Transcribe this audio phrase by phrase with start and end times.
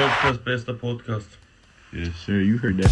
[0.00, 1.28] Kopfkast bester Podcast.
[1.92, 2.90] Yes, sir, you heard that.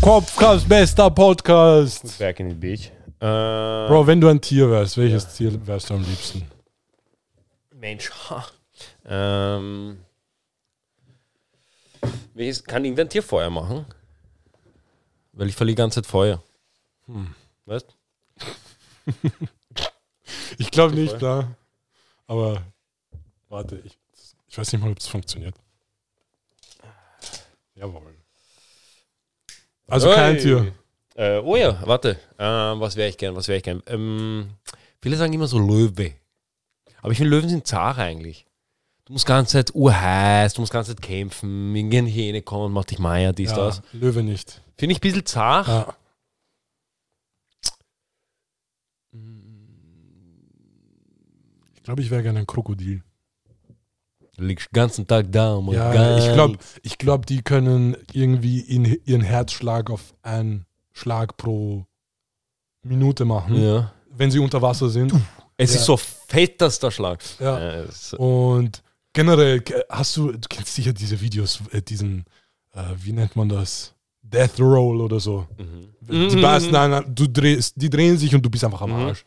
[0.00, 2.18] Kopfkast, bester Podcast.
[2.18, 2.90] Back in the Beach.
[3.20, 6.50] Äh, Bro, wenn du ein Tier wärst, welches Tier wärst du am liebsten?
[7.74, 8.10] Mensch.
[8.30, 8.46] Ha.
[9.04, 9.98] Ähm,
[12.32, 13.84] welches, kann irgendein Tier Feuer machen?
[15.34, 16.42] Weil ich verliere die ganze Zeit Feuer.
[17.04, 17.34] Hm.
[17.66, 17.94] Weißt
[20.56, 21.54] Ich glaube nicht, klar.
[22.26, 22.62] Aber
[23.50, 23.98] warte, ich,
[24.54, 25.56] ich weiß nicht mal, ob es funktioniert.
[27.74, 28.14] Jawohl.
[29.88, 30.42] Also kein Hey.
[30.42, 30.72] Tier.
[31.16, 32.20] Äh, oh ja, warte.
[32.38, 33.34] Ähm, was wäre ich gern?
[33.34, 33.82] Was wäre ich gern?
[33.88, 34.50] Ähm,
[35.02, 36.12] viele sagen immer so Löwe.
[37.02, 38.46] Aber ich finde, Löwen sind zart eigentlich.
[39.06, 42.92] Du musst ganze Zeit urheiß, du musst ganze Zeit kämpfen, irgendeine Hyäne kommt und macht
[42.92, 43.82] dich Meier, dies, Ja, das.
[43.92, 44.62] Löwe nicht.
[44.78, 45.66] Finde ich ein bisschen zart.
[45.66, 45.96] Ja.
[51.74, 53.02] Ich glaube, ich wäre gerne ein Krokodil.
[54.36, 58.60] Du liegst den ganzen Tag da und Ja, ich glaube, ich glaub, die können irgendwie
[58.60, 61.86] in, ihren Herzschlag auf einen Schlag pro
[62.82, 63.92] Minute machen, Ja.
[64.10, 65.12] wenn sie unter Wasser sind.
[65.56, 65.80] Es Ja.
[65.80, 67.22] ist so fett, dass der Schlag.
[67.38, 67.82] Ja.
[67.82, 67.86] Äh,
[68.18, 68.82] Und
[69.12, 72.24] generell ke- hast du, du kennst sicher diese Videos, äh, diesen,
[72.72, 73.94] äh, wie nennt man das?
[74.20, 75.46] Death Roll oder so.
[75.58, 76.28] Mhm.
[76.30, 79.06] Die beißen einen, du drehst, die drehen sich und du bist einfach am Mhm.
[79.06, 79.24] Arsch.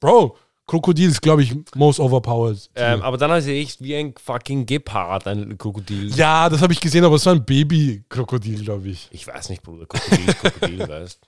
[0.00, 0.36] Bro,
[0.70, 2.70] Krokodil ist, glaube ich, most overpowered.
[2.76, 6.14] Ähm, aber dann sehe ich wie ein fucking Gepard, ein Krokodil.
[6.14, 9.08] ja, das habe ich gesehen, aber es war ein Baby-Krokodil, glaube ich.
[9.10, 9.86] Ich weiß nicht, Bruder.
[9.86, 11.20] Krokodil ist Krokodil, weißt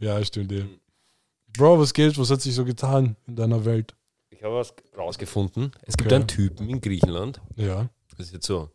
[0.00, 0.50] Ja, stimmt.
[0.50, 0.64] Ja.
[1.56, 2.18] Bro, was geht?
[2.18, 3.94] Was hat sich so getan in deiner Welt?
[4.30, 5.70] Ich habe was rausgefunden.
[5.82, 6.16] Es gibt Okay.
[6.16, 7.40] einen Typen in Griechenland.
[7.54, 8.68] Ja, Das ist jetzt so.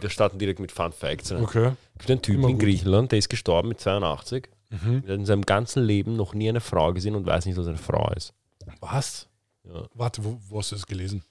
[0.00, 1.32] Wir starten direkt mit Fun Facts.
[1.32, 1.40] ne?
[1.42, 1.72] okay.
[1.94, 2.58] Es gibt einen Typen in.
[2.60, 4.48] Griechenland, der ist gestorben mit 82.
[4.70, 5.02] Mhm.
[5.02, 7.66] Der hat in seinem ganzen Leben noch nie eine Frau gesehen und weiß nicht, dass
[7.66, 8.32] er eine Frau ist.
[8.78, 9.26] Was?
[9.64, 9.82] Ja.
[9.94, 11.22] Warte, wo, wo hast du das gelesen?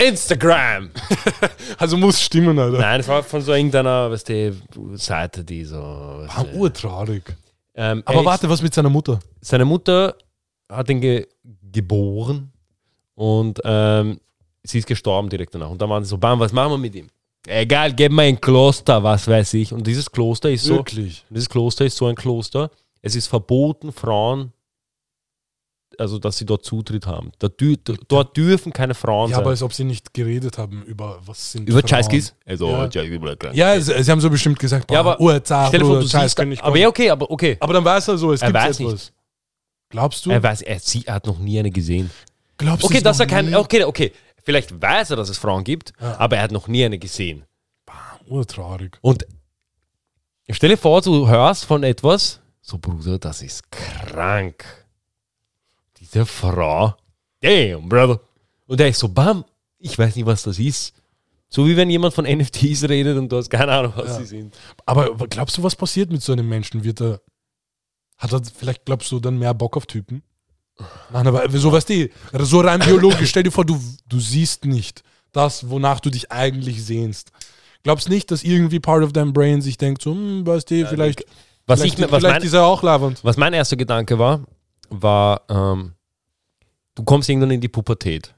[0.00, 0.90] Instagram!
[1.78, 2.78] Also muss stimmen, Alter.
[2.78, 4.52] Nein, es war von so irgendeiner weißt du,
[4.96, 5.76] Seite, die so.
[5.78, 7.22] Weißt Ah, du, urtraurig.
[7.74, 9.20] ähm, Aber er warte, was mit seiner Mutter?
[9.40, 10.16] Seine Mutter
[10.68, 11.26] hat ihn ge
[11.70, 12.50] geboren
[13.14, 14.18] und ähm,
[14.64, 15.70] sie ist gestorben direkt danach.
[15.70, 17.08] Und dann waren sie so, bam, was machen wir mit ihm?
[17.46, 19.72] Egal, gib mir ein Kloster, was weiß ich.
[19.72, 21.24] Und dieses Kloster ist so, Wirklich?
[21.30, 22.70] dieses Kloster ist so ein Kloster.
[23.02, 24.52] Es ist verboten, Frauen,
[26.00, 27.32] also dass sie dort Zutritt haben.
[27.38, 27.76] Da dü
[28.08, 29.42] dort dürfen keine Frauen Ja, sein.
[29.44, 31.82] aber als ob sie nicht geredet haben über was sind Über.
[31.82, 32.34] Chaiskis?
[32.46, 32.88] Also, Ja.
[32.92, 36.06] Ja, Ja, sie, sie haben so bestimmt gesagt, Ja, aber Urzar, Stell dir vor, du
[36.06, 37.56] siehst, kann nicht aber ja, okay, aber okay.
[37.60, 39.12] Aber dann weiß er so, es Er gibt weiß etwas.
[39.90, 40.30] Glaubst du?
[40.30, 42.10] Er weiß, er, sie, er hat noch nie eine gesehen.
[42.58, 44.12] Glaubst Okay, es dass er kein, okay, okay.
[44.44, 46.18] Vielleicht weiß er, dass es Frauen gibt, Ja.
[46.18, 47.44] aber er hat noch nie eine gesehen.
[48.26, 48.98] Urtraurig.
[49.00, 49.24] Und
[50.50, 54.64] stell dir vor, du hörst von etwas, so Bruder, das ist krank.
[56.12, 56.94] Diese Frau,
[57.40, 58.20] damn, Brother.
[58.66, 59.44] Und er ist so, bam,
[59.78, 60.94] ich weiß nicht, was das ist.
[61.48, 64.14] So wie wenn jemand von NFTs redet und du hast keine Ahnung, was Ja.
[64.18, 64.56] sie sind.
[64.84, 66.84] Aber glaubst du, was passiert mit so einem Menschen?
[66.84, 67.20] Wird er,
[68.18, 70.22] hat er, vielleicht glaubst du dann mehr Bock auf Typen?
[71.12, 72.08] Nein, aber so weißt du,
[72.40, 75.02] so rein biologisch, stell dir vor, du, du siehst nicht
[75.32, 77.32] das, wonach du dich eigentlich sehnst.
[77.82, 81.24] Glaubst nicht, dass irgendwie part of deinem brain sich denkt, so, hm, weißt du, vielleicht,
[81.66, 83.24] Was, vielleicht, ich, was, vielleicht mein, ist er auch lavend.
[83.24, 84.44] was mein erster Gedanke war,
[84.90, 85.94] war, ähm,
[86.98, 88.34] du kommst irgendwann in die Pubertät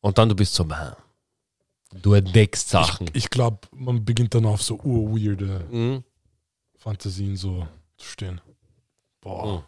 [0.00, 0.96] und dann du bist so, man,
[2.02, 3.08] du entdeckst Sachen.
[3.14, 6.04] Ich glaube, man beginnt dann auf so urweirde Mhm.
[6.76, 8.40] Fantasien so zu stehen.
[9.20, 9.62] Boah, Mhm.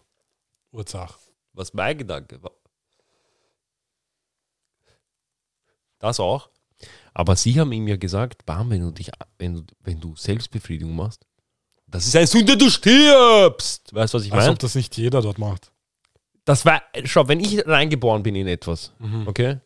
[0.72, 1.18] Urzach.
[1.52, 2.50] Was mein Gedanke war.
[5.98, 6.50] Das auch.
[7.14, 10.94] Aber sie haben ihm ja gesagt, bam, wenn du dich, wenn du, wenn du Selbstbefriedigung
[10.94, 11.24] machst,
[11.86, 13.92] das ist eine Sünde, du stirbst.
[13.94, 14.52] Weißt du, was ich Als meine?
[14.52, 15.72] ob das nicht jeder dort macht.
[16.48, 19.28] Das war, schau, wenn ich reingeboren bin in etwas, Mhm.
[19.28, 19.58] okay?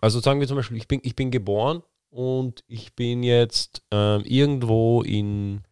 [0.00, 4.22] Also sagen wir zum Beispiel, ich bin, ich bin geboren und ich bin jetzt ähm,
[4.24, 5.62] irgendwo in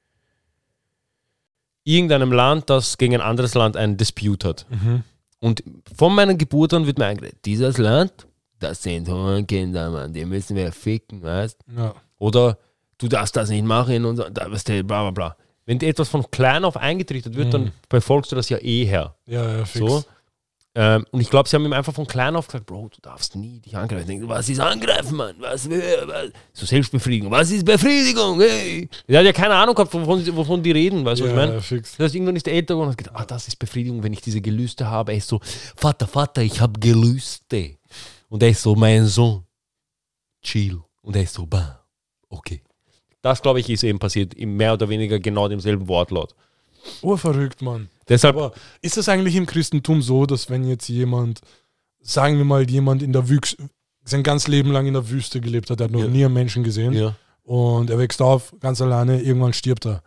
[1.84, 4.66] irgendeinem Land, das gegen ein anderes Land einen Dispute hat.
[4.70, 5.02] Mhm.
[5.40, 5.64] Und
[5.96, 8.12] von meiner Geburt an wird mir eingeredet, dieses Land,
[8.60, 9.08] das sind
[9.48, 11.94] Kinder, Mann, die müssen wir ficken, weißt Ja.
[12.18, 12.56] Oder
[12.98, 15.36] du darfst das nicht machen und so, du, bla bla bla.
[15.66, 17.50] Wenn dir etwas von klein auf eingetrichtert wird, Mhm.
[17.50, 19.16] dann befolgst du das ja eh her.
[19.26, 19.84] Ja, ja, fix.
[19.90, 20.04] So.
[20.74, 23.36] Ähm, und ich glaube, sie haben ihm einfach von klein auf gesagt, Bro, du darfst
[23.36, 24.06] nie dich angreifen.
[24.06, 25.34] Denke, was ist angreifen, Mann?
[25.38, 26.30] Was, was?
[26.54, 27.30] So Selbstbefriedigung.
[27.30, 28.40] Was ist Befriedigung?
[28.40, 28.88] Hey.
[29.06, 31.48] Der hat ja keine Ahnung gehabt, wovon, wovon die reden, weißt du, ja, was ich
[31.48, 31.60] meine?
[31.60, 31.96] fix.
[31.96, 34.14] Das heißt, irgendwann ist der älter geworden und hat gedacht, ah, das ist Befriedigung, wenn
[34.14, 35.12] ich diese Gelüste habe.
[35.12, 35.40] Er ist so,
[35.76, 37.76] Vater, Vater, ich habe Gelüste.
[38.30, 39.44] Und er ist so, mein Sohn,
[40.42, 40.80] chill.
[41.02, 41.84] Und er ist so, bah,
[42.30, 42.62] okay.
[43.20, 46.34] Das, glaube ich, ist eben passiert, im mehr oder weniger genau demselben Wortlaut.
[47.02, 47.90] Urverrückt, Mann.
[48.12, 51.40] Deshalb, Aber ist es eigentlich im Christentum so, dass wenn jetzt jemand,
[52.00, 53.56] sagen wir mal, jemand in der Wüx
[54.04, 56.08] sein ganzes Leben lang in der Wüste gelebt hat, er hat noch Ja.
[56.08, 56.92] nie einen Menschen gesehen.
[56.92, 57.14] Ja.
[57.44, 60.02] Und er wächst auf, ganz alleine, irgendwann stirbt er.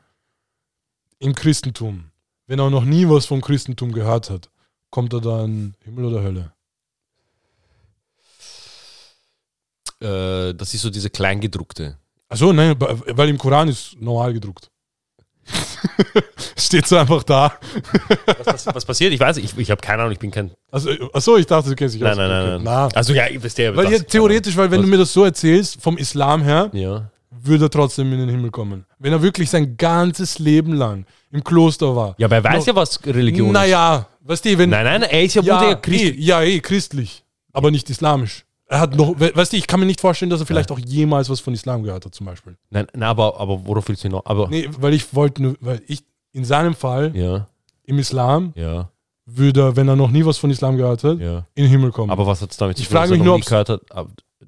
[1.20, 2.06] Im Christentum.
[2.48, 4.50] Wenn er noch nie was vom Christentum gehört hat,
[4.92, 6.52] kommt er dann Himmel oder Hölle?
[10.02, 11.98] Äh, das ist so diese Kleingedruckte.
[12.28, 14.70] Achso, nein, weil im Koran ist normal gedruckt.
[16.58, 17.54] Steht so einfach da.
[18.44, 19.14] Was, was, was passiert?
[19.14, 20.52] Ich weiß, ich, ich habe keine Ahnung, ich bin kein.
[20.72, 22.18] Also, achso, ich dachte, du kennst dich Nein, aus.
[22.18, 22.64] nein, nein, Okay.
[22.64, 22.90] nein.
[22.96, 23.76] Also ja, ich weiß der.
[23.76, 24.86] Weil jetzt theoretisch, weil wenn Was?
[24.86, 27.10] du mir das so erzählst, vom Islam her, Ja.
[27.30, 28.86] würde er trotzdem in den Himmel kommen.
[29.00, 32.16] Wenn er wirklich sein ganzes Leben lang im Kloster war.
[32.18, 33.54] Ja, aber er weiß No- ja, was Religion ist.
[33.54, 34.70] Naja, weißt du, wenn.
[34.70, 36.04] Nein, nein, er ist ja, ja, ja Christ.
[36.04, 37.24] eh, ja, eh, christlich.
[37.54, 38.45] Aber nicht islamisch.
[38.68, 40.80] Er hat noch, we- weißt du, ich kann mir nicht vorstellen, dass er vielleicht auch
[40.80, 42.58] jemals was von Islam gehört hat, zum Beispiel.
[42.72, 44.26] Nein, nein, aber, aber worauf willst du noch?
[44.26, 44.48] Aber.
[44.50, 46.00] Nee, weil ich wollte nur, weil ich
[46.34, 47.48] in seinem Fall Ja,
[47.84, 48.90] im Islam ja,
[49.26, 51.46] würde er, wenn er noch nie was von Islam gehört hat, ja.
[51.54, 52.10] in den Himmel kommen.
[52.12, 53.42] Aber was hat es damit Ich zu tun, frage dass er mich noch nur, nie
[53.42, 53.82] ob's- gehört hat?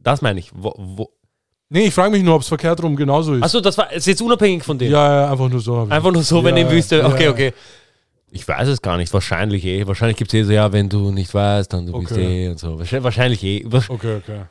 [0.04, 0.52] Das meine ich.
[0.56, 1.10] Wo, wo?
[1.70, 3.44] nee, ich frage mich nur, ob es verkehrt rum genauso ist.
[3.44, 4.92] Achso, das war ist jetzt unabhängig von dem.
[4.92, 5.84] ja, ja, einfach nur so.
[5.86, 7.30] ich- Einfach nur so, wenn Ja, ich wüsste, ja, okay, ja.
[7.32, 7.54] okay.
[8.30, 9.88] Ich weiß es gar nicht, wahrscheinlich eh.
[9.88, 12.46] Wahrscheinlich gibt es eh so, ja, wenn du nicht weißt, dann du bist Okay.
[12.46, 12.78] eh und so.
[12.80, 13.66] Wahrscheinlich, eh.
[13.66, 14.42] Okay, okay.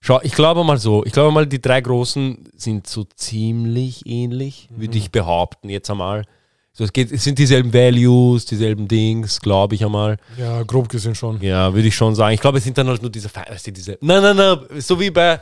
[0.00, 4.68] Schau, ich glaube mal so, ich glaube mal, die drei Großen sind so ziemlich ähnlich,
[4.70, 6.24] würde ich behaupten, jetzt einmal.
[6.72, 10.16] So, es, geht, es sind dieselben Values, dieselben Dings, glaube ich einmal.
[10.38, 11.38] Ja, grob gesehen schon.
[11.42, 12.32] Ja, würde ich schon sagen.
[12.32, 13.98] Ich glaube, es sind dann halt nur diese, weißt du, diese.
[14.00, 15.40] Nein, nein, nein, so wie bei.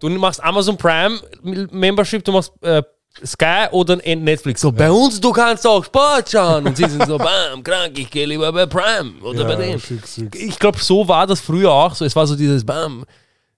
[0.00, 1.20] Du machst Amazon Prime
[1.70, 2.82] Membership, du machst äh,
[3.24, 4.60] Sky oder Netflix.
[4.60, 6.66] So, bei uns, du kannst auch Sport schauen.
[6.66, 9.78] Und sie sind so, bam, krank, ich gehe lieber bei Prime oder bei ja, denen.
[9.80, 10.38] fix, fix.
[10.38, 11.94] Ich glaube, so war das früher auch.
[11.94, 13.04] So, es war so dieses, bam,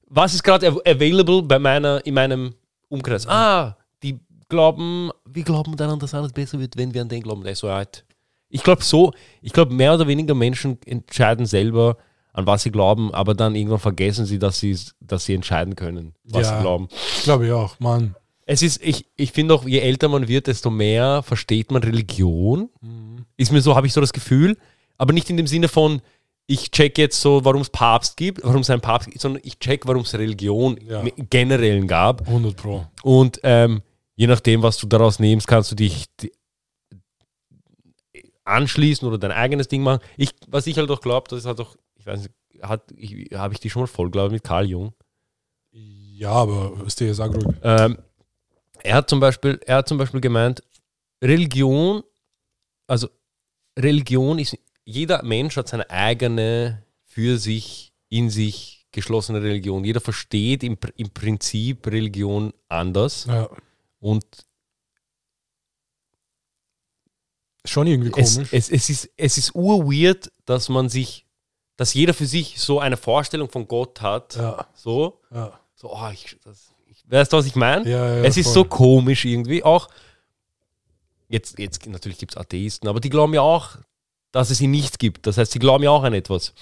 [0.06, 2.54] was ist gerade av- available bei meiner, in meinem
[2.88, 3.26] Umkreis?
[3.26, 4.18] Ah, die
[4.48, 7.42] glauben, wir glauben daran, dass alles besser wird, wenn wir an den glauben.
[7.42, 8.04] Der ist so alt.
[8.50, 9.12] Ich glaube so,
[9.42, 11.98] ich glaube mehr oder weniger Menschen entscheiden selber,
[12.32, 16.14] an was sie glauben, aber dann irgendwann vergessen sie, dass sie, dass sie entscheiden können,
[16.24, 16.56] was Ja.
[16.56, 16.88] sie glauben.
[17.18, 18.14] Ich glaube ich auch, Mann.
[18.50, 22.70] Es ist, ich, ich finde auch, je älter man wird, desto mehr versteht man Religion.
[23.36, 24.56] Ist mir so, habe ich so das Gefühl,
[24.96, 26.00] aber nicht in dem Sinne von,
[26.46, 29.58] ich check jetzt so, warum es Papst gibt, warum es einen Papst gibt, sondern ich
[29.58, 31.02] check, warum es Religion Ja.
[31.02, 32.26] im Generellen gab.
[32.26, 32.86] 100 Pro.
[33.02, 33.82] Und ähm,
[34.16, 36.32] je nachdem, was du daraus nimmst, kannst du dich di-
[38.44, 40.00] anschließen oder dein eigenes Ding machen.
[40.16, 43.30] Ich, was ich halt auch glaube, das ist halt auch, ich weiß nicht, hat, ich,
[43.36, 44.94] habe ich die schon mal voll, glaube ich, mit Karl Jung.
[45.70, 47.54] Ja, aber ist der sag ruhig.
[47.62, 47.98] Ähm,
[48.82, 50.62] er hat zum Beispiel, er hat zum Beispiel gemeint,
[51.22, 52.02] Religion,
[52.86, 53.08] also
[53.78, 59.84] Religion ist, jeder Mensch hat seine eigene, für sich, in sich geschlossene Religion.
[59.84, 63.48] Jeder versteht im, im Prinzip Religion anders Ja.
[64.00, 64.24] und
[67.64, 68.52] Schon irgendwie es, komisch.
[68.52, 71.26] es, es ist, es ist urweird, dass man sich,
[71.76, 75.58] dass jeder für sich so eine Vorstellung von Gott hat, ja, so, ja.
[75.74, 76.77] so, oh, ich, das, ich,
[77.08, 77.88] weißt du, was ich meine?
[77.88, 78.54] Ja, ja, es ist voll.
[78.54, 79.62] so komisch irgendwie.
[79.64, 79.88] Auch
[81.28, 83.76] jetzt, jetzt natürlich gibt es Atheisten, aber die glauben ja auch,
[84.32, 85.26] dass es ihn nicht gibt.
[85.26, 86.54] Das heißt, sie glauben ja auch an etwas.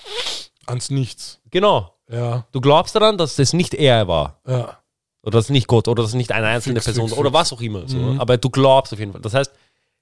[0.67, 1.41] Ans Nichts.
[1.51, 1.93] Genau.
[2.11, 4.41] Ja, Du glaubst daran, dass das nicht er war.
[4.47, 4.79] ja.
[5.23, 7.31] Oder dass es nicht Gott oder dass es nicht eine einzelne Fix, Person fix, oder
[7.31, 7.41] fix.
[7.41, 7.89] was auch immer.
[7.89, 7.97] So.
[7.97, 8.21] Mhm.
[8.21, 9.21] Aber du glaubst auf jeden Fall.
[9.21, 9.51] Das heißt,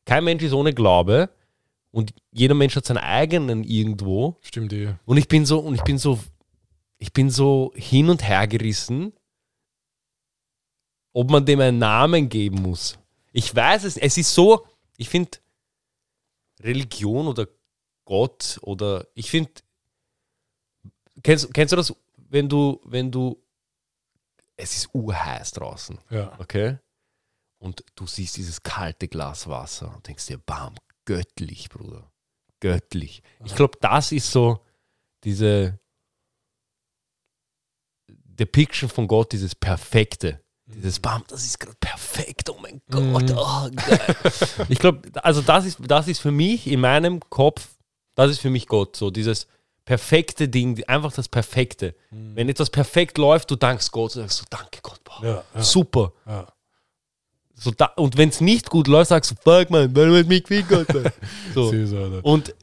[0.04, 1.30] kein Mensch ist ohne Glaube
[1.92, 4.36] und jeder Mensch hat seinen eigenen irgendwo.
[4.42, 4.92] Stimmt eh.
[5.06, 6.18] Und ich bin so, und ich bin so,
[6.98, 9.14] ich bin so hin und her gerissen,
[11.14, 12.98] ob man dem einen Namen geben muss.
[13.32, 14.66] Ich weiß es, es ist so,
[14.98, 15.38] ich finde
[16.60, 17.46] Religion oder
[18.04, 19.50] Gott oder ich finde,
[21.22, 23.40] kennst, kennst du das, wenn du, wenn du,
[24.56, 26.38] es ist urheiß draußen, Ja.
[26.38, 26.78] okay?
[27.58, 30.74] Und du siehst dieses kalte Glas Wasser und denkst dir, bam,
[31.06, 32.10] göttlich, Bruder.
[32.60, 33.22] Göttlich.
[33.44, 34.64] Ich glaube, das ist so
[35.22, 35.78] diese
[38.08, 40.43] Depiction von Gott, dieses Perfekte.
[40.66, 43.02] Dieses Bam, das ist gerade perfekt, oh mein Gott.
[43.02, 43.36] Mhm.
[43.36, 44.16] Oh, geil.
[44.68, 47.68] ich glaube, also das ist, das ist für mich in meinem Kopf,
[48.14, 48.96] das ist für mich Gott.
[48.96, 49.46] So dieses
[49.84, 51.94] perfekte Ding, einfach das Perfekte.
[52.10, 55.62] Wenn etwas perfekt läuft, du dankst Gott, du sagst so, danke Gott, boah, Ja, ja.
[55.62, 56.12] super.
[56.26, 56.46] ja.
[57.56, 60.42] So da, und wenn es nicht gut läuft, sagst du, fuck man, warum hat mich
[60.44, 61.12] gefickt, Alter?
[61.54, 61.70] So.
[61.70, 62.20] Du.
[62.22, 62.54] Und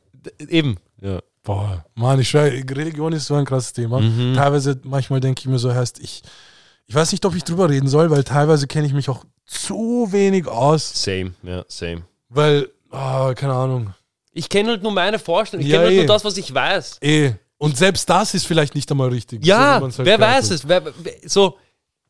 [0.50, 1.20] eben, ja.
[1.44, 4.00] Boah, Mann, ich schwör, Religion ist so ein krasses Thema.
[4.00, 4.36] Mhm.
[4.36, 6.22] Teilweise, manchmal denke ich mir so, heißt, ich,
[6.92, 10.10] ich weiß nicht, ob ich drüber reden soll, weil teilweise kenne ich mich auch zu
[10.12, 12.02] wenig aus, Same, ja, same.
[12.28, 13.94] weil, ah, keine Ahnung.
[14.34, 15.66] Ich kenne halt nur meine Vorstellung.
[15.66, 15.98] Ich Ja, kenne halt eh.
[16.00, 16.98] nur das, was ich weiß.
[17.00, 17.32] Eh.
[17.58, 19.46] Und selbst das ist vielleicht nicht einmal richtig.
[19.46, 20.52] Ja, so halt wer weiß hat.
[20.52, 20.68] es?
[20.68, 20.94] Wer, wer,
[21.24, 21.58] so,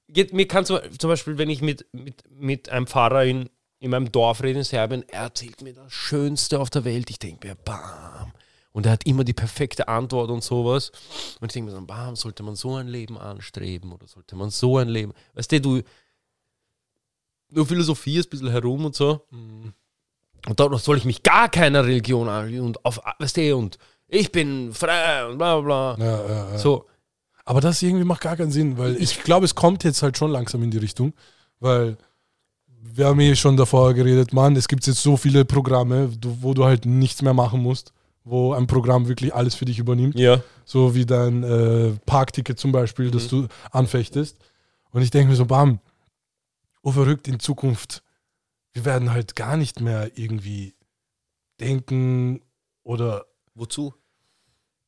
[0.07, 3.91] geht, mir kann zum, zum Beispiel, wenn ich mit, mit, mit einem Pfarrer in, in
[3.91, 7.11] meinem Dorf rede in Serbien, er erzählt mir das Schönste auf der Welt.
[7.11, 8.31] Ich denke mir, bam.
[8.73, 10.91] Und er hat immer die perfekte Antwort und sowas.
[11.39, 14.49] Und ich denke mir so, bam, sollte man so ein Leben anstreben oder sollte man
[14.49, 15.13] so ein Leben.
[15.33, 15.81] Weißt du, du,
[17.49, 19.25] du philosophierst ein bisschen herum und so.
[19.31, 24.31] Und dann soll ich mich gar keiner Religion an und auf, weißt du, und ich
[24.31, 26.05] bin frei und bla bla bla.
[26.05, 26.57] Ja, ja, ja.
[26.57, 26.87] So,
[27.45, 30.31] Aber das irgendwie macht gar keinen Sinn, weil ich glaube, es kommt jetzt halt schon
[30.31, 31.13] langsam in die Richtung,
[31.59, 31.97] weil
[32.67, 36.11] wir haben eh schon davor geredet, Mann, es gibt jetzt so viele Programme,
[36.41, 40.17] wo du halt nichts mehr machen musst, wo ein Programm wirklich alles für dich übernimmt,
[40.17, 40.41] ja.
[40.65, 44.37] so wie dein äh, Parkticket zum Beispiel, das du anfechtest.
[44.91, 45.79] Und ich denke mir so, bam,
[46.83, 48.03] oh verrückt in Zukunft,
[48.73, 50.75] wir werden halt gar nicht mehr irgendwie
[51.59, 52.41] denken
[52.83, 53.93] oder Wozu?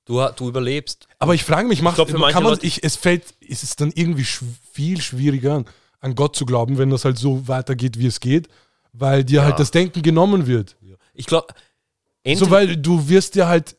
[0.05, 1.07] Du, du überlebst.
[1.19, 3.75] Aber ich frage mich, macht, glaub, für manche kann man, ich, es fällt, ist es
[3.75, 5.63] dann irgendwie schw viel schwieriger,
[5.99, 8.49] an Gott zu glauben, wenn das halt so weitergeht, wie es geht,
[8.91, 9.45] weil dir Ja.
[9.45, 10.75] halt das Denken genommen wird.
[11.13, 11.53] Ich glaube,
[12.35, 13.75] So, weil du wirst dir halt,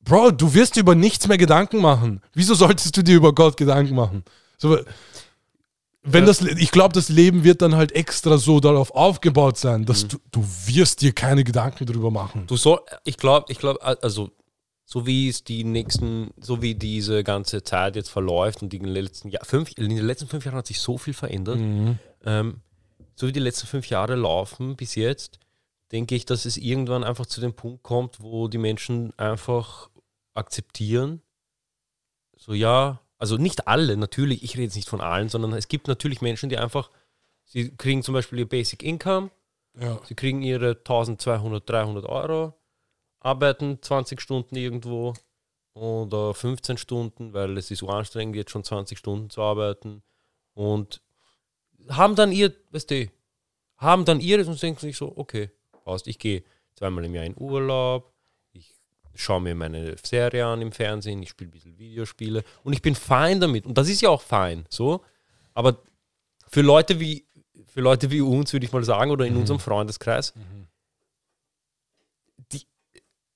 [0.00, 2.22] Bro, du wirst dir über nichts mehr Gedanken machen.
[2.32, 4.24] Wieso solltest du dir über Gott Gedanken machen?
[4.56, 4.78] So,
[6.02, 6.26] wenn Ja.
[6.28, 10.08] das, ich glaube, das Leben wird dann halt extra so darauf aufgebaut sein, dass Mhm.
[10.08, 12.46] du, du wirst dir keine Gedanken drüber machen.
[12.46, 14.30] Du soll, ich glaube, ich glaube, also
[14.86, 18.84] so wie es die nächsten, so wie diese ganze Zeit jetzt verläuft und die in
[18.84, 21.58] den letzten Jahr, fünf, in den letzten fünf Jahren hat sich so viel verändert.
[21.58, 21.98] Mhm.
[22.24, 22.60] Ähm,
[23.14, 25.38] so wie die letzten fünf Jahre laufen bis jetzt,
[25.92, 29.90] denke ich, dass es irgendwann einfach zu dem Punkt kommt, wo die Menschen einfach
[30.34, 31.22] akzeptieren.
[32.36, 35.88] So ja, also nicht alle, natürlich, ich rede jetzt nicht von allen, sondern es gibt
[35.88, 36.90] natürlich Menschen, die einfach,
[37.44, 39.30] sie kriegen zum Beispiel ihr Basic Income,
[39.80, 40.00] Ja.
[40.06, 42.54] Sie kriegen ihre 1200, 300 Euro,
[43.20, 45.14] arbeiten 20 Stunden irgendwo
[45.74, 50.02] oder 15 Stunden, weil es ist so anstrengend, jetzt schon 20 Stunden zu arbeiten
[50.54, 51.02] und
[51.88, 53.10] haben dann ihr, weißt du,
[53.76, 55.50] haben dann ihres und denken sich so, okay,
[55.88, 56.42] passt, ich gehe
[56.76, 58.12] zweimal im Jahr in Urlaub,
[58.52, 58.74] ich
[59.14, 62.44] schaue mir meine Serie an im Fernsehen, ich spiele ein bisschen Videospiele.
[62.62, 63.66] Und ich bin fein damit.
[63.66, 65.02] Und das ist ja auch fein, so,
[65.54, 65.82] aber
[66.48, 67.28] für Leute wie
[67.66, 70.32] für Leute wie uns, würde ich mal sagen, oder in unserem Freundeskreis,
[72.52, 72.62] die,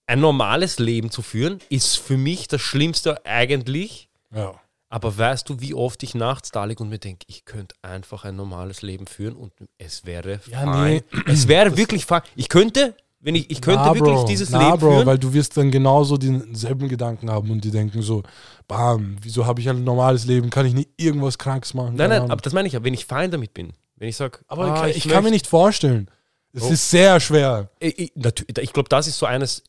[0.07, 4.09] ein normales Leben zu führen, ist für mich das Schlimmste eigentlich.
[4.35, 4.61] Ja.
[4.93, 8.25] Aber weißt du, wie oft ich nachts da liege und mir denke, ich könnte einfach
[8.25, 11.03] ein normales Leben führen und es wäre Ja, fein.
[11.13, 11.23] nee.
[11.33, 12.21] Es wäre wirklich fein.
[12.37, 14.25] Ich könnte, wenn ich, ich könnte Na, wirklich Bro.
[14.27, 15.07] dieses Na, Leben Bro, führen.
[15.07, 18.23] weil du wirst dann genauso denselben Gedanken haben und die denken so,
[18.69, 20.51] bam, wieso habe ich ein normales Leben?
[20.51, 21.95] Kann ich nicht irgendwas Krankes machen?
[21.97, 23.73] nein, nein, aber das meine ich ja, wenn ich fein damit bin.
[23.97, 26.11] Wenn ich sage, aber ah, ich, ich kann mir nicht vorstellen.
[26.53, 26.71] Es Oh.
[26.71, 27.71] ist sehr schwer.
[27.79, 28.13] Ich, ich,
[28.59, 29.63] ich glaube, das ist so eines,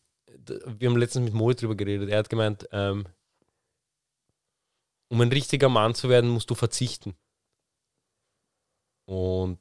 [0.77, 2.09] wir haben letztens mit Mo drüber geredet.
[2.09, 3.05] Er hat gemeint, ähm,
[5.13, 7.13] um ein richtiger Mann zu werden, musst du verzichten.
[9.05, 9.59] Und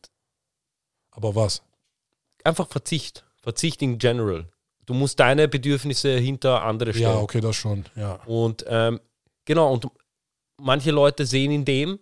[1.11, 1.63] Aber was?
[2.43, 3.27] einfach Verzicht.
[3.37, 4.49] Verzicht in general.
[4.87, 7.17] Du musst deine Bedürfnisse hinter andere stellen.
[7.17, 7.85] Ja, okay, das schon.
[7.97, 8.15] Ja.
[8.25, 8.99] Und ähm,
[9.45, 9.89] genau, und
[10.57, 11.99] manche Leute sehen in dem,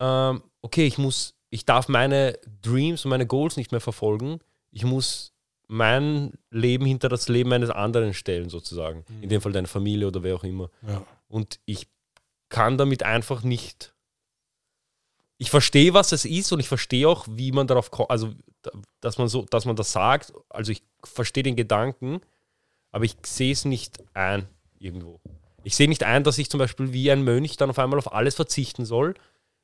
[0.00, 4.40] ähm, okay, ich muss, ich darf meine Dreams und meine Goals nicht mehr verfolgen.
[4.72, 5.32] Ich muss
[5.68, 9.04] mein Leben hinter das Leben eines anderen stellen, sozusagen.
[9.20, 10.68] In dem Fall deine Familie oder wer auch immer.
[10.86, 11.06] ja.
[11.32, 11.88] Und ich
[12.50, 13.94] kann damit einfach nicht.
[15.38, 18.70] Ich verstehe, was es ist und ich verstehe auch, wie man darauf kommt, also da-
[19.00, 20.34] dass man so, dass man das sagt.
[20.50, 22.20] Also ich verstehe den Gedanken,
[22.90, 24.46] aber ich sehe es nicht ein
[24.78, 25.22] irgendwo.
[25.64, 28.12] Ich sehe nicht ein, dass ich zum Beispiel wie ein Mönch dann auf einmal auf
[28.12, 29.14] alles verzichten soll,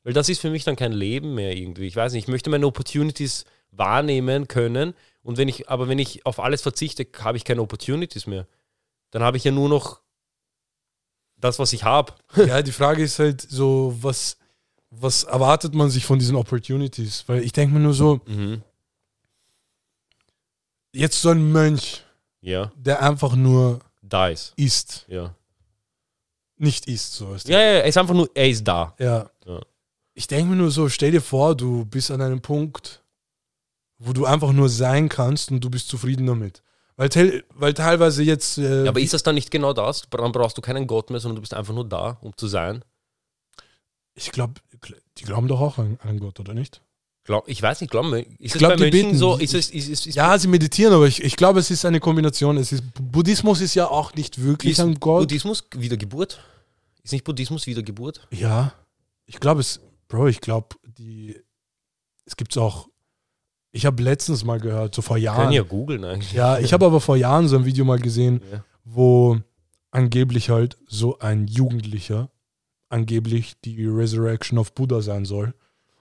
[0.05, 1.87] weil das ist für mich dann kein Leben mehr irgendwie.
[1.87, 6.25] Ich weiß nicht, ich möchte meine Opportunities wahrnehmen können und wenn ich, aber wenn ich
[6.25, 8.47] auf alles verzichte, habe ich keine Opportunities mehr.
[9.11, 10.01] Dann habe ich ja nur noch
[11.41, 12.13] das, was ich habe.
[12.37, 14.37] ja, die Frage ist halt so, was,
[14.91, 17.25] was erwartet man sich von diesen Opportunities?
[17.27, 18.63] Weil ich denke mir nur so, Mhm.
[20.93, 22.05] jetzt so ein Mönch,
[22.41, 24.53] Ja, der einfach nur Dice.
[24.57, 25.35] isst, Ja.
[26.57, 28.95] nicht isst, so ist Ja, ja, er ist einfach nur, er ist da.
[28.99, 29.31] Ja.
[29.47, 29.61] Ja.
[30.15, 33.03] Ich denke mir nur so, stell dir vor, du bist an einem Punkt,
[33.99, 36.63] wo du einfach nur sein kannst und du bist zufrieden damit.
[36.99, 38.59] Weil, tel- weil teilweise jetzt.
[38.59, 40.03] Äh, Ja, aber ist das dann nicht genau das?
[40.11, 42.85] Dann brauchst du keinen Gott mehr, sondern du bist einfach nur da, um zu sein.
[44.15, 44.61] ich glaube,
[45.17, 46.83] die glauben doch auch an, an Gott, oder nicht?
[47.47, 48.21] Ich weiß nicht, glaub mir.
[48.41, 49.19] Ist es glaub, bei die Mönchen beten.
[49.19, 49.37] so?
[49.37, 52.57] Ist es, ist, ist, Ja, sie meditieren, aber ich, ich glaube, es ist eine Kombination.
[52.57, 55.21] Es ist, Buddhismus ist ja auch nicht wirklich ist an Gott.
[55.21, 56.41] Buddhismus Wiedergeburt?
[57.03, 58.27] Ist nicht Buddhismus Wiedergeburt?
[58.31, 58.73] Ja,
[59.27, 59.79] ich glaube es,
[60.09, 61.39] Bro, ich glaube, die,
[62.25, 62.89] es gibt auch,
[63.71, 65.53] ich habe letztens mal gehört, so vor Jahren.
[65.53, 66.33] ja googeln eigentlich.
[66.33, 68.65] Ja, ich habe aber vor Jahren so ein Video mal gesehen, Ja.
[68.85, 69.39] wo
[69.91, 72.31] angeblich halt so ein Jugendlicher
[72.89, 75.55] angeblich die Resurrection of Buddha sein soll.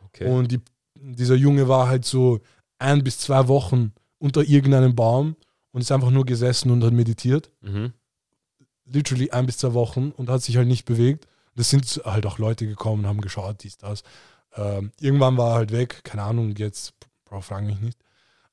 [0.05, 0.29] Okay.
[0.29, 0.61] Und die,
[0.95, 2.39] dieser Junge war halt so
[2.79, 5.35] ein bis zwei Wochen unter irgendeinem Baum
[5.71, 7.51] und ist einfach nur gesessen und hat meditiert.
[7.61, 7.91] Mhm.
[8.85, 11.27] Literally ein bis zwei Wochen und hat sich halt nicht bewegt.
[11.55, 14.03] Das sind halt auch Leute gekommen und haben geschaut, dies, das.
[14.55, 16.93] Ähm, irgendwann war er halt weg, keine Ahnung, jetzt,
[17.29, 17.97] Bro, frag mich nicht.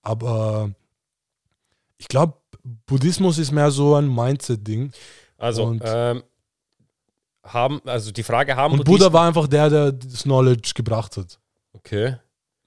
[0.03, 0.71] Aber
[1.99, 2.35] ich glaube,
[2.87, 4.93] Buddhismus ist mehr so ein Mindset-Ding.
[5.39, 6.23] Also, ähm,
[7.43, 11.17] haben, also die Frage haben Und Buddhisten- Buddha war einfach der, der das Knowledge gebracht
[11.17, 11.39] hat.
[11.73, 12.17] Okay.